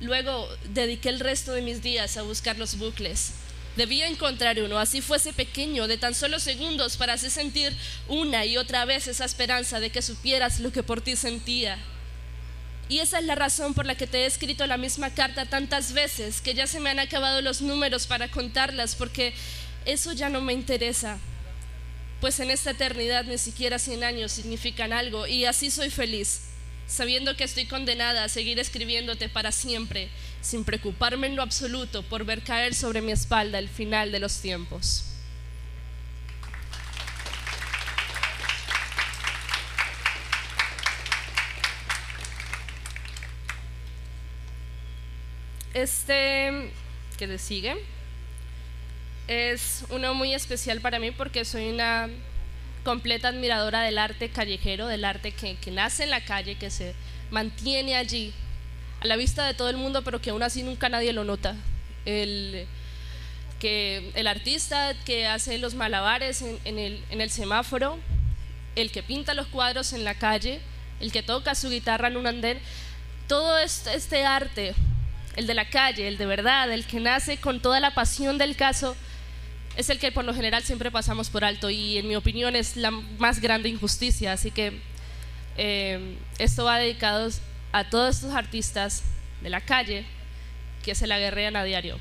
[0.01, 3.33] Luego dediqué el resto de mis días a buscar los bucles.
[3.77, 7.77] Debía encontrar uno, así fuese pequeño, de tan solo segundos, para así sentir
[8.09, 11.79] una y otra vez esa esperanza de que supieras lo que por ti sentía.
[12.89, 15.93] Y esa es la razón por la que te he escrito la misma carta tantas
[15.93, 19.35] veces, que ya se me han acabado los números para contarlas, porque
[19.85, 21.19] eso ya no me interesa.
[22.21, 26.41] Pues en esta eternidad ni siquiera 100 años significan algo, y así soy feliz
[26.87, 30.09] sabiendo que estoy condenada a seguir escribiéndote para siempre,
[30.41, 34.41] sin preocuparme en lo absoluto por ver caer sobre mi espalda el final de los
[34.41, 35.05] tiempos.
[45.75, 46.73] Este,
[47.19, 47.77] que le sigue,
[49.29, 52.09] es uno muy especial para mí porque soy una
[52.85, 56.95] completa admiradora del arte callejero, del arte que, que nace en la calle, que se
[57.31, 58.33] mantiene allí,
[59.01, 61.57] a la vista de todo el mundo, pero que aún así nunca nadie lo nota.
[62.05, 62.67] El,
[63.59, 67.99] que el artista que hace los malabares en, el, en el semáforo,
[68.77, 70.61] el que pinta los cuadros en la calle,
[71.01, 72.61] el que toca su guitarra en un andén,
[73.27, 74.75] todo este, este arte,
[75.35, 78.57] el de la calle, el de verdad, el que nace con toda la pasión del
[78.57, 78.97] caso,
[79.77, 82.77] es el que por lo general siempre pasamos por alto y en mi opinión es
[82.77, 84.33] la más grande injusticia.
[84.33, 84.81] Así que
[85.57, 87.31] eh, esto va dedicado
[87.73, 89.03] a todos estos artistas
[89.43, 90.07] de la calle
[90.83, 91.99] que se la guerrean a diario.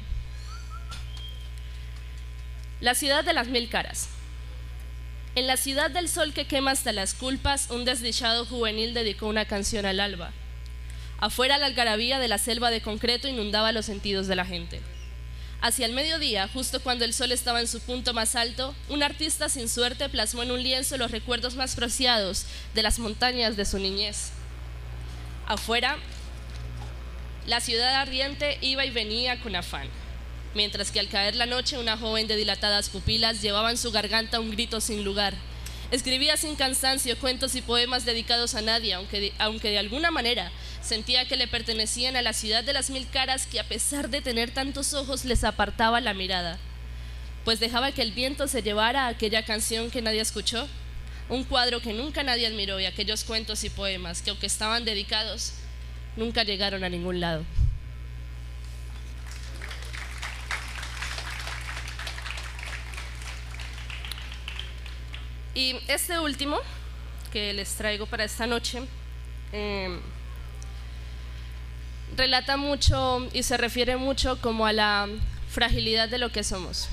[2.80, 4.10] La ciudad de las mil caras.
[5.36, 9.46] En la ciudad del sol que quema hasta las culpas, un desdichado juvenil dedicó una
[9.46, 10.32] canción al alba.
[11.18, 14.82] Afuera la algarabía de la selva de concreto inundaba los sentidos de la gente.
[15.62, 19.50] Hacia el mediodía, justo cuando el sol estaba en su punto más alto, un artista
[19.50, 23.80] sin suerte plasmó en un lienzo los recuerdos más preciados de las montañas de su
[23.80, 24.32] niñez.
[25.48, 25.98] Afuera,
[27.48, 29.90] la ciudad ardiente iba y venía con afán
[30.56, 34.40] mientras que al caer la noche una joven de dilatadas pupilas llevaba en su garganta
[34.40, 35.36] un grito sin lugar.
[35.92, 40.52] Escribía sin cansancio cuentos y poemas dedicados a nadie, aunque aunque de alguna manera
[40.86, 44.22] sentía que le pertenecían a la ciudad de las mil caras que a pesar de
[44.22, 46.60] tener tantos ojos les apartaba la mirada,
[47.44, 50.68] pues dejaba que el viento se llevara a aquella canción que nadie escuchó,
[51.28, 55.54] un cuadro que nunca nadie admiró y aquellos cuentos y poemas que aunque estaban dedicados,
[56.16, 57.44] nunca llegaron a ningún lado.
[65.56, 66.60] Y este último
[67.32, 68.84] que les traigo para esta noche
[69.52, 70.02] em,
[72.16, 75.08] relata mucho y se refiere mucho como a la
[75.50, 76.88] fragilidad de lo que somos.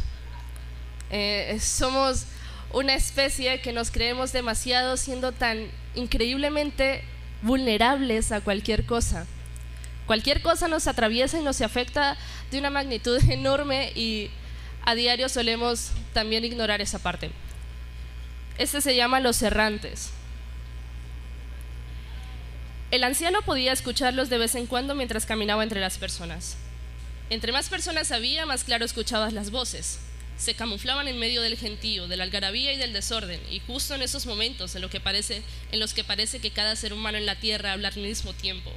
[1.11, 2.27] Eh, somos
[2.73, 7.05] una especie que nos creemos demasiado siendo tan increíblemente
[7.43, 9.27] vulnerables a cualquier cosa.
[10.07, 12.17] Cualquier cosa nos atraviesa y nos afecta
[12.51, 14.31] de una magnitud enorme y
[14.85, 17.31] a diario solemos también ignorar esa parte.
[18.59, 20.11] Este se llama Los Errantes.
[22.93, 26.59] El anciano podía escucharlos de vez en cuando mientras caminaba entre las personas.
[27.31, 29.99] Entre más personas había, más claro escuchabas las voces.
[30.37, 34.03] Se camuflaban en medio del gentío, de la algarabía y del desorden, y justo en
[34.03, 37.89] esos momentos en, en los que parece que cada ser humano en la tierra habla
[37.89, 38.71] al mismo tiempo,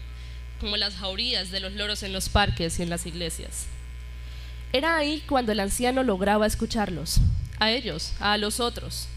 [0.61, 3.65] como las jaurías de los loros en los parques y en las iglesias.
[4.71, 7.17] Era ahí cuando el anciano lograba escucharlos,
[7.59, 9.09] a ellos, a los otros,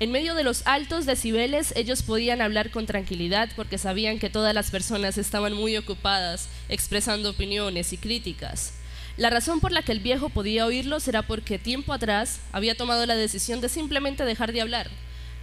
[0.00, 4.54] en medio de los altos decibeles ellos podían hablar con tranquilidad porque sabían que todas
[4.54, 8.74] las personas estaban muy ocupadas expresando opiniones y críticas.
[9.16, 13.06] La razón por la que el viejo podía oírlos era porque tiempo atrás había tomado
[13.06, 14.88] la decisión de simplemente dejar de hablar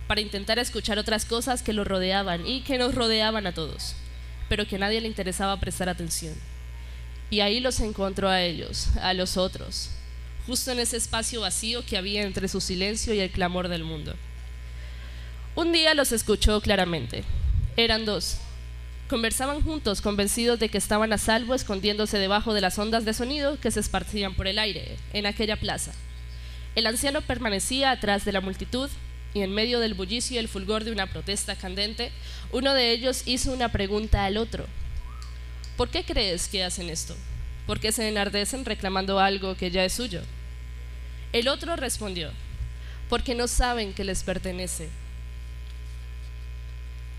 [0.08, 3.96] para intentar escuchar otras cosas que lo rodeaban y que nos rodeaban a todos,
[4.48, 6.34] pero que a nadie le interesaba prestar atención.
[7.30, 9.90] Y ahí los encontró a ellos, a los otros,
[10.48, 14.16] justo en ese espacio vacío que había entre su silencio y el clamor del mundo.
[15.56, 17.24] Un día los escuchó claramente.
[17.78, 18.40] Eran dos.
[19.08, 23.58] Conversaban juntos, convencidos de que estaban a salvo, escondiéndose debajo de las ondas de sonido
[23.62, 25.94] que se esparcían por el aire, en aquella plaza.
[26.76, 28.90] El anciano permanecía atrás de la multitud
[29.34, 32.12] y en medio del bullicio y el fulgor de una protesta candente,
[32.52, 34.66] uno de ellos hizo una pregunta al otro.
[35.78, 37.16] ¿Por qué crees que hacen esto?
[37.66, 40.22] ¿Por qué se enardecen reclamando algo que ya es suyo?
[41.32, 42.32] El otro respondió,
[43.08, 44.90] porque no saben que les pertenece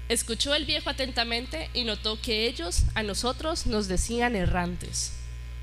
[0.08, 5.14] Escuchó el viejo atentamente y notó que ellos a nosotros nos decían errantes.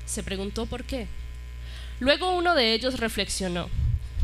[0.04, 1.06] Se preguntó por qué.
[1.98, 3.70] Luego uno de ellos reflexionó.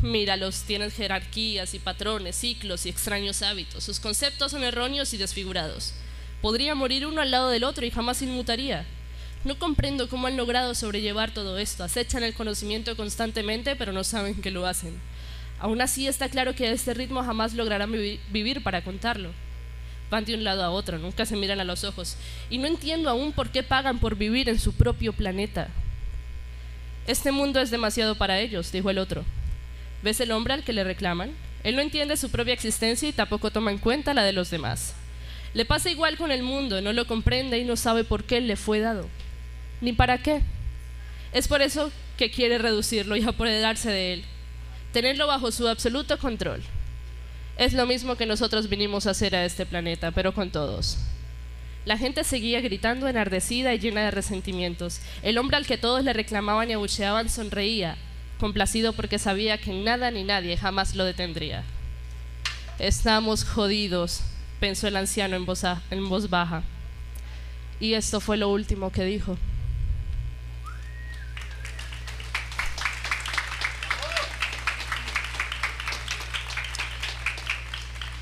[0.02, 3.82] Míralos, tienen jerarquías y patrones, ciclos y extraños hábitos.
[3.82, 5.94] Sus conceptos son erróneos y desfigurados.
[6.42, 8.84] Podría morir uno al lado del otro y jamás inmutaría.
[9.44, 11.82] No comprendo cómo han logrado sobrellevar todo esto.
[11.82, 15.00] Acechan el conocimiento constantemente, pero no saben que lo hacen.
[15.58, 19.32] Aún así está claro que a este ritmo jamás lograrán vivir para contarlo
[20.10, 22.16] van de un lado a otro, nunca se miran a los ojos.
[22.50, 25.68] Y no entiendo aún por qué pagan por vivir en su propio planeta.
[27.06, 29.24] Este mundo es demasiado para ellos, dijo el otro.
[30.02, 31.32] ¿Ves el hombre al que le reclaman?
[31.62, 34.94] Él no entiende su propia existencia y tampoco toma en cuenta la de los demás.
[35.52, 38.56] Le pasa igual con el mundo, no lo comprende y no sabe por qué le
[38.56, 39.08] fue dado,
[39.80, 40.42] ni para qué.
[41.32, 44.24] Es por eso que quiere reducirlo y apoderarse de él,
[44.92, 46.62] tenerlo bajo su absoluto control.
[47.60, 50.96] Es lo mismo que nosotros vinimos a hacer a este planeta, pero con todos.
[51.84, 55.02] La gente seguía gritando enardecida y llena de resentimientos.
[55.22, 57.98] El hombre al que todos le reclamaban y abucheaban sonreía,
[58.38, 61.62] complacido porque sabía que nada ni nadie jamás lo detendría.
[62.78, 64.22] Estamos jodidos,
[64.58, 66.62] pensó el anciano en voz, en voz baja.
[67.78, 69.36] Y esto fue lo último que dijo.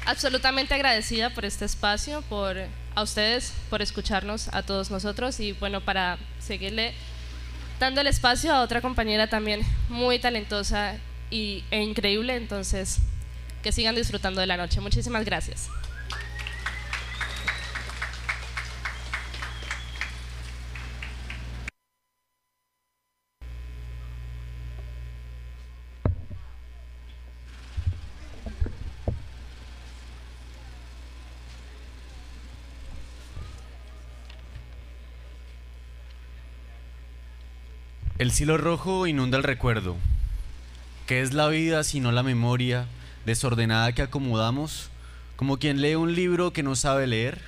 [0.09, 2.56] Absolutamente agradecida por este espacio, por
[2.94, 6.94] a ustedes, por escucharnos a todos nosotros y bueno, para seguirle
[7.78, 10.94] dando el espacio a otra compañera también muy talentosa
[11.30, 13.00] y, e increíble, entonces
[13.62, 14.80] que sigan disfrutando de la noche.
[14.80, 15.68] Muchísimas gracias.
[38.18, 39.96] El cielo rojo inunda el recuerdo.
[41.06, 42.86] ¿Qué es la vida sino la memoria
[43.24, 44.90] desordenada que acomodamos,
[45.36, 47.40] como quien lee un libro que no sabe leer?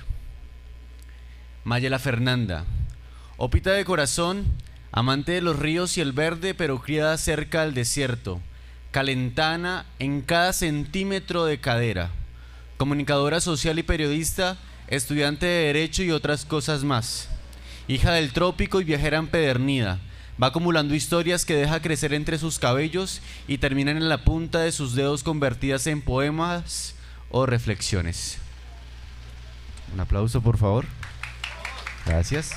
[1.65, 2.63] Mayela Fernanda,
[3.35, 4.45] ópita de corazón,
[4.93, 8.39] amante de los ríos y el verde, pero criada cerca al desierto,
[8.91, 12.11] calentana en cada centímetro de cadera,
[12.77, 14.57] comunicadora social y periodista,
[14.87, 17.27] estudiante de Derecho y otras cosas más,
[17.89, 19.99] hija del trópico y viajera empedernida
[20.41, 24.71] Va acumulando historias que deja crecer entre sus cabellos y terminan en la punta de
[24.71, 26.95] sus dedos convertidas en poemas
[27.29, 28.39] o reflexiones.
[29.93, 30.87] Un aplauso, por favor.
[32.07, 32.53] Gracias.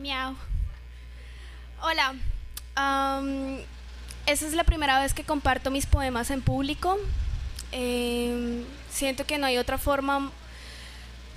[0.00, 0.36] Miau.
[1.80, 2.14] Hola.
[4.28, 6.98] Esa es la primera vez que comparto mis poemas en público.
[7.72, 10.30] Em, siento que no hay otra forma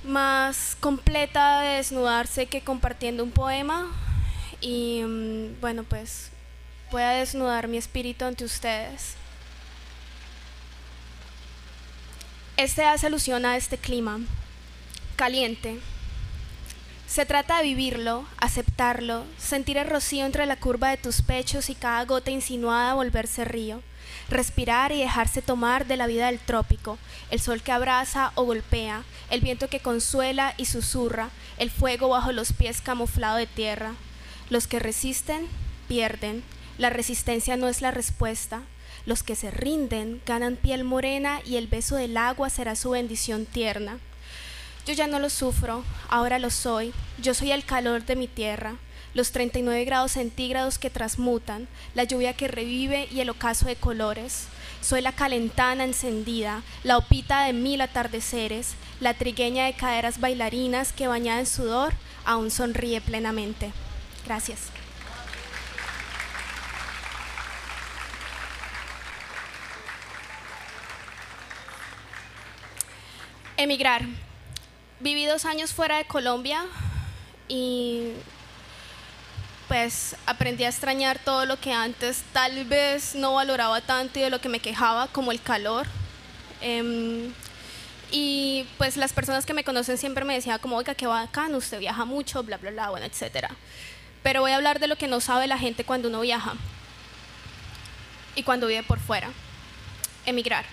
[0.04, 3.88] más completa de desnudarse que compartiendo un poema.
[4.60, 6.32] Y em, bueno, pues
[6.92, 9.16] voy a desnudar mi espíritu ante ustedes.
[12.58, 14.20] Este hace alusión a este clima
[15.16, 15.80] caliente,
[17.12, 21.76] se trata de vivirlo, aceptarlo, sentir el rocío entre la curva de tus pechos y
[21.76, 23.82] cada gota insinuada volverse río,
[24.30, 26.98] respirar y dejarse tomar de la vida del trópico,
[27.30, 32.32] el sol que abraza o golpea, el viento que consuela y susurra, el fuego bajo
[32.32, 33.96] los pies camuflado de tierra.
[34.50, 35.50] Los que resisten,
[35.90, 36.46] pierden.
[36.78, 38.62] La resistencia no es la respuesta.
[39.06, 43.46] Los que se rinden ganan piel morena y el beso del agua será su bendición
[43.46, 44.00] tierna.
[44.86, 46.92] Yo ya no lo sufro, ahora lo soy.
[47.22, 48.78] Yo soy el calor de mi tierra,
[49.14, 54.48] los 39 grados centígrados que transmutan, la lluvia que revive y el ocaso de colores.
[54.82, 61.08] Soy la calentana encendida, la opita de mil atardeceres, la trigueña de caderas bailarinas que
[61.08, 61.94] bañada en sudor
[62.26, 63.72] aún sonríe plenamente.
[64.26, 64.60] Gracias.
[73.58, 74.06] Emigrar
[75.02, 76.66] viví dos años fuera de Colombia
[77.48, 78.14] y
[79.68, 84.30] pues aprendí a extrañar todo lo que antes tal vez no valoraba tanto y de
[84.30, 85.88] lo que me quejaba, como el calor.
[86.60, 87.34] Em,
[88.12, 91.80] y pues las personas que me conocen siempre me decían como, oiga, qué bacán, usted
[91.80, 93.48] viaja mucho, bla, bla, bla, bueno, etc.
[94.24, 96.54] Pero voy a hablar de lo que no sabe la gente cuando uno viaja
[98.36, 99.30] y cuando vive por fuera.
[100.26, 100.66] Emigrar.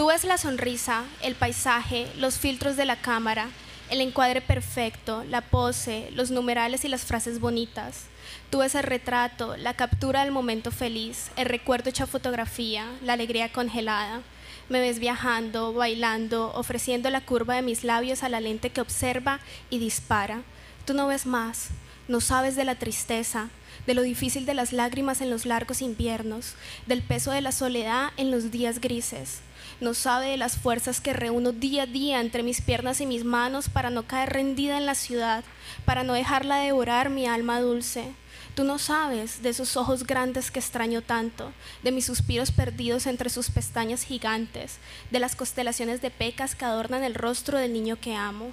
[0.00, 3.50] Tú ves la sonrisa, el paisaje, los filtros de la cámara,
[3.90, 8.04] el encuadre perfecto, la pose, los numerales y las frases bonitas.
[8.48, 13.52] Tú ves el retrato, la captura del momento feliz, el recuerdo hecha fotografía, la alegría
[13.52, 14.22] congelada.
[14.70, 19.38] Me ves viajando, bailando, ofreciendo la curva de mis labios a la lente que observa
[19.68, 20.40] y dispara.
[20.86, 21.68] Tú no ves más,
[22.08, 23.50] no sabes de la tristeza,
[23.90, 26.54] de lo difícil de las lágrimas en los largos inviernos,
[26.86, 29.40] del peso de la soledad en los días grises
[29.80, 33.24] no sabe de las fuerzas que reúno día a día entre mis piernas y mis
[33.24, 35.42] manos para no caer rendida en la ciudad,
[35.84, 38.12] para no dejarla devorar mi alma dulce.
[38.54, 43.30] Tú no sabes de esos ojos grandes que extraño tanto, de mis suspiros perdidos entre
[43.30, 44.78] sus pestañas gigantes,
[45.10, 48.52] de las constelaciones de pecas que adornan el rostro del niño que amo.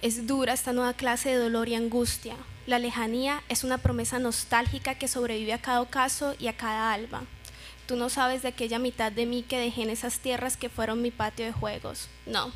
[0.00, 2.36] Es dura esta nueva clase de dolor y angustia.
[2.66, 7.24] La lejanía es una promesa nostálgica que sobrevive a cada ocaso y a cada alba.
[7.88, 11.02] Tú no sabes de aquella mitad de mí que dejé en esas tierras que fueron
[11.02, 12.08] mi patio de juegos.
[12.26, 12.52] No.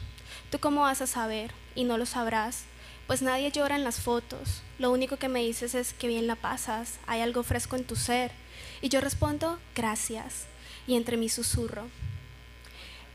[0.53, 1.51] ¿Tú cómo vas a saber?
[1.75, 2.63] Y no lo sabrás.
[3.09, 4.63] Pues nadie llora en las fotos.
[4.79, 7.01] Lo único que me dices es que bien la pasas.
[7.09, 8.31] Hay algo fresco en tu ser.
[8.83, 10.47] Y yo respondo, gracias.
[10.87, 11.89] Y entre mí susurro.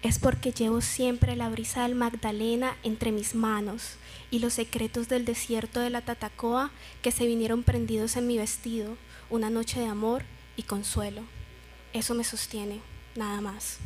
[0.03, 3.95] es porque llevo siempre la brisa del Magdalena entre mis manos
[4.31, 6.71] y los secretos del desierto de la Tatacoa
[7.01, 8.97] que se vinieron prendidos en mi vestido,
[9.29, 10.23] una noche de amor
[10.55, 11.23] y consuelo.
[11.93, 12.81] Eso me sostiene,
[13.15, 13.79] nada más.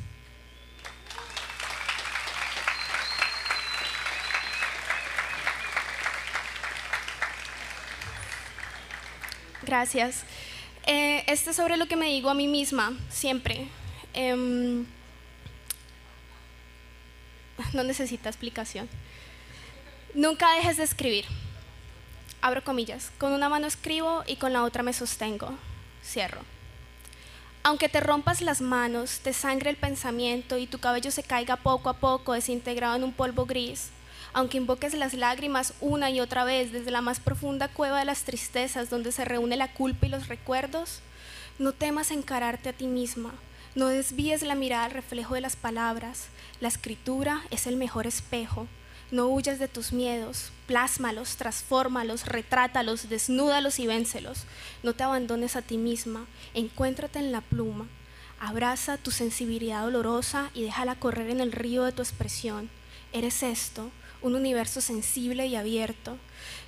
[9.63, 10.23] Gracias.
[10.87, 13.67] Eh, este es sobre lo que me digo a mí misma, siempre.
[14.13, 14.85] Em,
[17.73, 18.89] no necesita explicación.
[20.13, 21.23] Nunca dejes de escribir.
[22.41, 23.11] Abro comillas.
[23.17, 25.53] Con una mano escribo y con la otra me sostengo.
[26.03, 26.41] Cierro.
[27.63, 31.87] Aunque te rompas las manos, te sangre el pensamiento y tu cabello se caiga poco
[31.87, 33.89] a poco desintegrado en un polvo gris,
[34.33, 38.23] aunque invoques las lágrimas una y otra vez desde la más profunda cueva de las
[38.23, 40.99] tristezas donde se reúne la culpa y los recuerdos,
[41.57, 43.33] no temas encararte a ti misma,
[43.75, 46.27] no desvíes la mirada al reflejo de las palabras,
[46.59, 48.67] la escritura es el mejor espejo,
[49.11, 54.45] no huyas de tus miedos, plásmalos, transfórmalos, retrátalos, desnúdalos y véncelos.
[54.83, 57.87] No te abandones a ti misma, encuéntrate en la pluma.
[58.39, 62.69] Abraza tu sensibilidad dolorosa y déjala correr en el río de tu expresión.
[63.11, 63.91] Eres esto,
[64.21, 66.17] un universo sensible y abierto.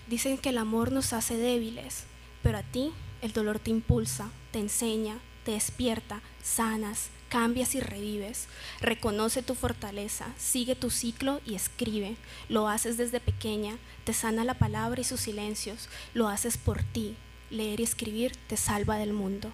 [0.08, 2.04] Dicen que el amor nos hace débiles,
[2.44, 2.91] pero a ti
[3.22, 8.48] el dolor te impulsa, te enseña, te despierta, sanas, cambias y revives.
[8.80, 12.16] Reconoce tu fortaleza, sigue tu ciclo y escribe.
[12.48, 15.90] Lo haces desde pequeña, te sana la palabra y sus silencios.
[16.14, 17.16] Lo haces por ti.
[17.50, 19.52] Leer y escribir te salva del mundo.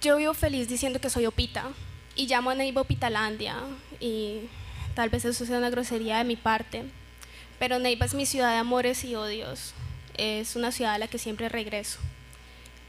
[0.00, 1.70] Yo vivo feliz diciendo que soy Opita
[2.16, 3.58] y llamo a Neiva Opitalandia
[4.00, 4.48] y
[4.94, 6.90] tal vez eso sea una grosería de mi parte,
[7.64, 9.72] pero Neiva es mi ciudad de amores y odios.
[10.18, 11.98] Es una ciudad a la que siempre regreso.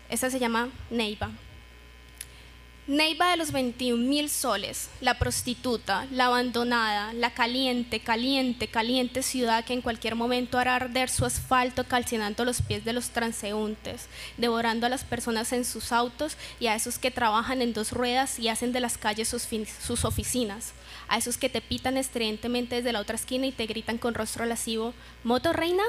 [0.10, 1.32] Esta se llama Neiva.
[2.88, 9.66] Neiva de los 21 mil soles, la prostituta, la abandonada, la caliente, caliente, caliente ciudad
[9.66, 14.08] que en cualquier momento hará arder su asfalto calcinando los pies de los transeúntes,
[14.38, 18.38] devorando a las personas en sus autos y a esos que trabajan en dos ruedas
[18.38, 20.74] y hacen de las calles sus, oficinas,
[21.08, 24.46] a esos que te pitan estridentemente desde la otra esquina y te gritan con rostro
[24.46, 25.84] lascivo, ¿Moto reina?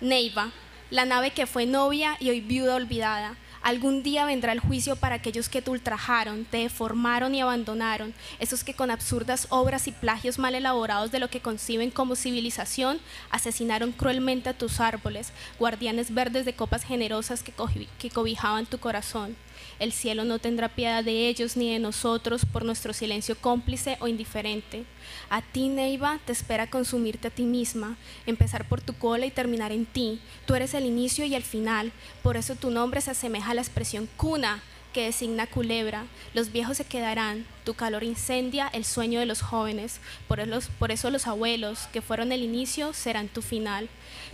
[0.00, 0.52] Neiva,
[0.90, 5.16] la nave que fue novia y hoy viuda olvidada Algún día vendrá el juicio para
[5.16, 10.38] aquellos que te ultrajaron, te deformaron y abandonaron, esos que con absurdas obras y plagios
[10.38, 13.00] mal elaborados de lo que conciben como civilización,
[13.30, 17.52] asesinaron cruelmente a tus árboles, guardianes verdes de copas generosas que,
[17.98, 19.36] que cobijaban tu corazón.
[19.80, 24.08] El cielo no tendrá piedad de ellos ni de nosotros por nuestro silencio cómplice o
[24.08, 24.84] indiferente.
[25.30, 29.72] A ti, Neiva, te espera consumirte a ti misma, empezar por tu cola y terminar
[29.72, 30.20] en ti.
[30.44, 33.62] Tú eres el inicio y el final, por eso tu nombre se asemeja a la
[33.62, 34.62] expresión cuna
[34.92, 36.04] que designa culebra.
[36.34, 40.40] Los viejos se quedarán, tu calor incendia el sueño de los jóvenes, por,
[40.78, 43.88] por eso los abuelos, que fueron el inicio, serán tu final.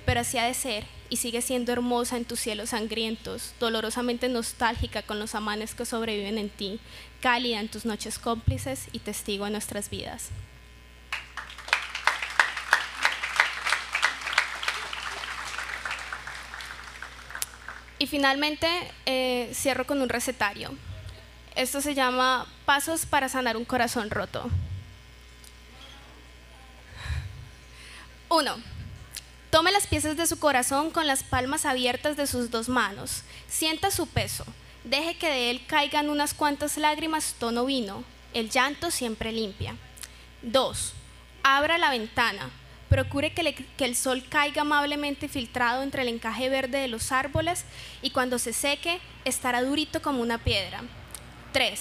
[0.05, 5.03] Pero así ha de ser, y sigue siendo hermosa en tus cielos sangrientos, dolorosamente nostálgica
[5.03, 6.81] con los amanes que sobreviven en ti,
[7.21, 10.31] cálida en tus noches cómplices y testigo de nuestras vidas.
[17.99, 18.69] Y finalmente
[19.07, 20.75] eh, cierro con un recetario.
[21.55, 24.51] Esto se llama Pasos para sanar un corazón roto.
[28.29, 28.57] Uno,
[29.57, 33.23] Tome las piezas de su corazón con las palmas abiertas de sus dos manos.
[33.49, 34.45] Sienta su peso.
[34.85, 38.05] Deje que de él caigan unas cuantas lágrimas tono vino.
[38.35, 39.75] El llanto siempre limpia.
[40.43, 40.93] 2.
[41.43, 42.51] Abra la ventana.
[42.91, 47.65] Procure que, el sol caiga amablemente filtrado entre el encaje verde de los árboles
[48.03, 50.83] y cuando se seque estará durito como una piedra.
[51.55, 51.81] 3.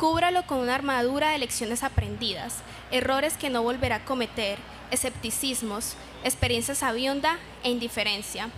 [0.00, 4.58] Cúbralo con una armadura de lecciones aprendidas, errores que no volverá a cometer,
[4.90, 5.92] escepticismos,
[6.24, 8.48] experiencia sabionda e indiferencia.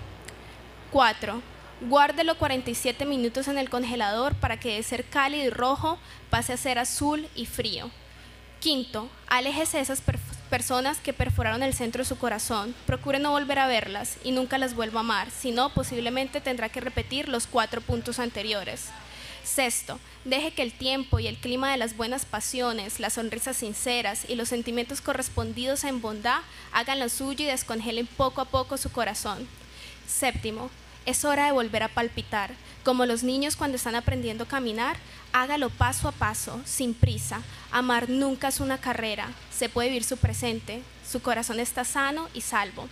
[0.92, 1.42] 4.
[1.80, 5.98] Guárdelo 47 minutos en el congelador para que de ser cálido y rojo
[6.30, 7.90] pase a ser azul y frío.
[8.60, 10.00] Quinto, aléjese de esas
[10.48, 12.72] personas que perforaron el centro de su corazón.
[12.86, 16.68] Procure no volver a verlas y nunca las vuelva a amar, si no, posiblemente tendrá
[16.68, 18.90] que repetir los cuatro puntos anteriores.
[19.44, 24.24] Sexto, deje que el tiempo y el clima de las buenas pasiones, las sonrisas sinceras
[24.28, 26.40] y los sentimientos correspondidos en bondad
[26.72, 29.48] hagan lo suyo y descongelen poco a poco su corazón.
[30.06, 30.70] Séptimo,
[31.06, 32.52] es hora de volver a palpitar.
[32.84, 34.96] Como los niños cuando están aprendiendo a caminar,
[35.32, 37.42] hágalo paso a paso, sin prisa.
[37.70, 40.82] Amar nunca es una carrera, se puede vivir su presente.
[41.08, 42.88] Su corazón está sano y salvo.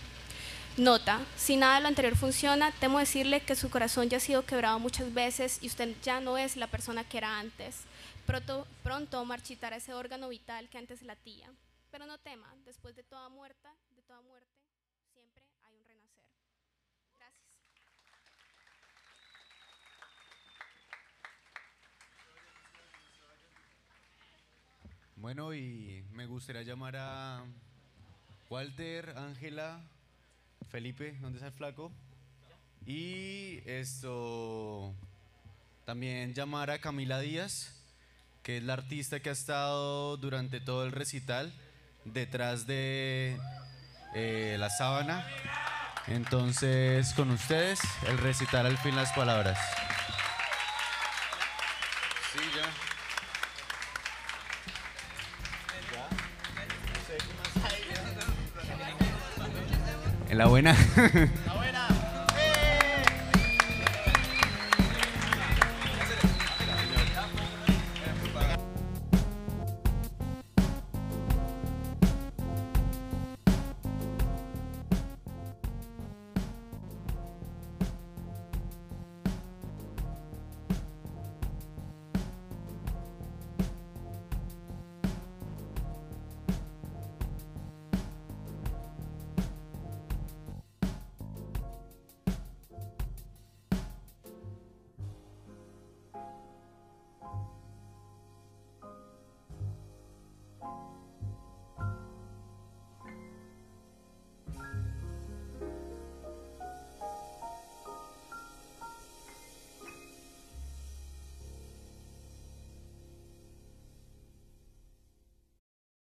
[0.81, 4.47] Nota, si nada de lo anterior funciona, temo decirle que su corazón ya ha sido
[4.47, 7.81] quebrado muchas veces y usted ya no es la persona que era antes.
[8.25, 11.51] Pronto, pronto marchitará ese órgano vital que antes latía.
[11.91, 14.49] Pero no tema, después de toda muerte, de toda muerte,
[15.13, 16.23] siempre hay un renacer.
[17.15, 17.45] Gracias.
[25.15, 27.45] Bueno, y me gustaría llamar a
[28.49, 29.79] Walter, Ángela,
[30.71, 31.91] Felipe, ¿dónde está el flaco?
[32.85, 34.93] Y esto,
[35.85, 37.75] también llamar a Camila Díaz,
[38.41, 41.53] que es la artista que ha estado durante todo el recital
[42.05, 43.37] detrás de
[44.15, 45.27] eh, la sábana.
[46.07, 49.59] Entonces, con ustedes, el recital al fin las palabras.
[60.31, 60.77] En la buena.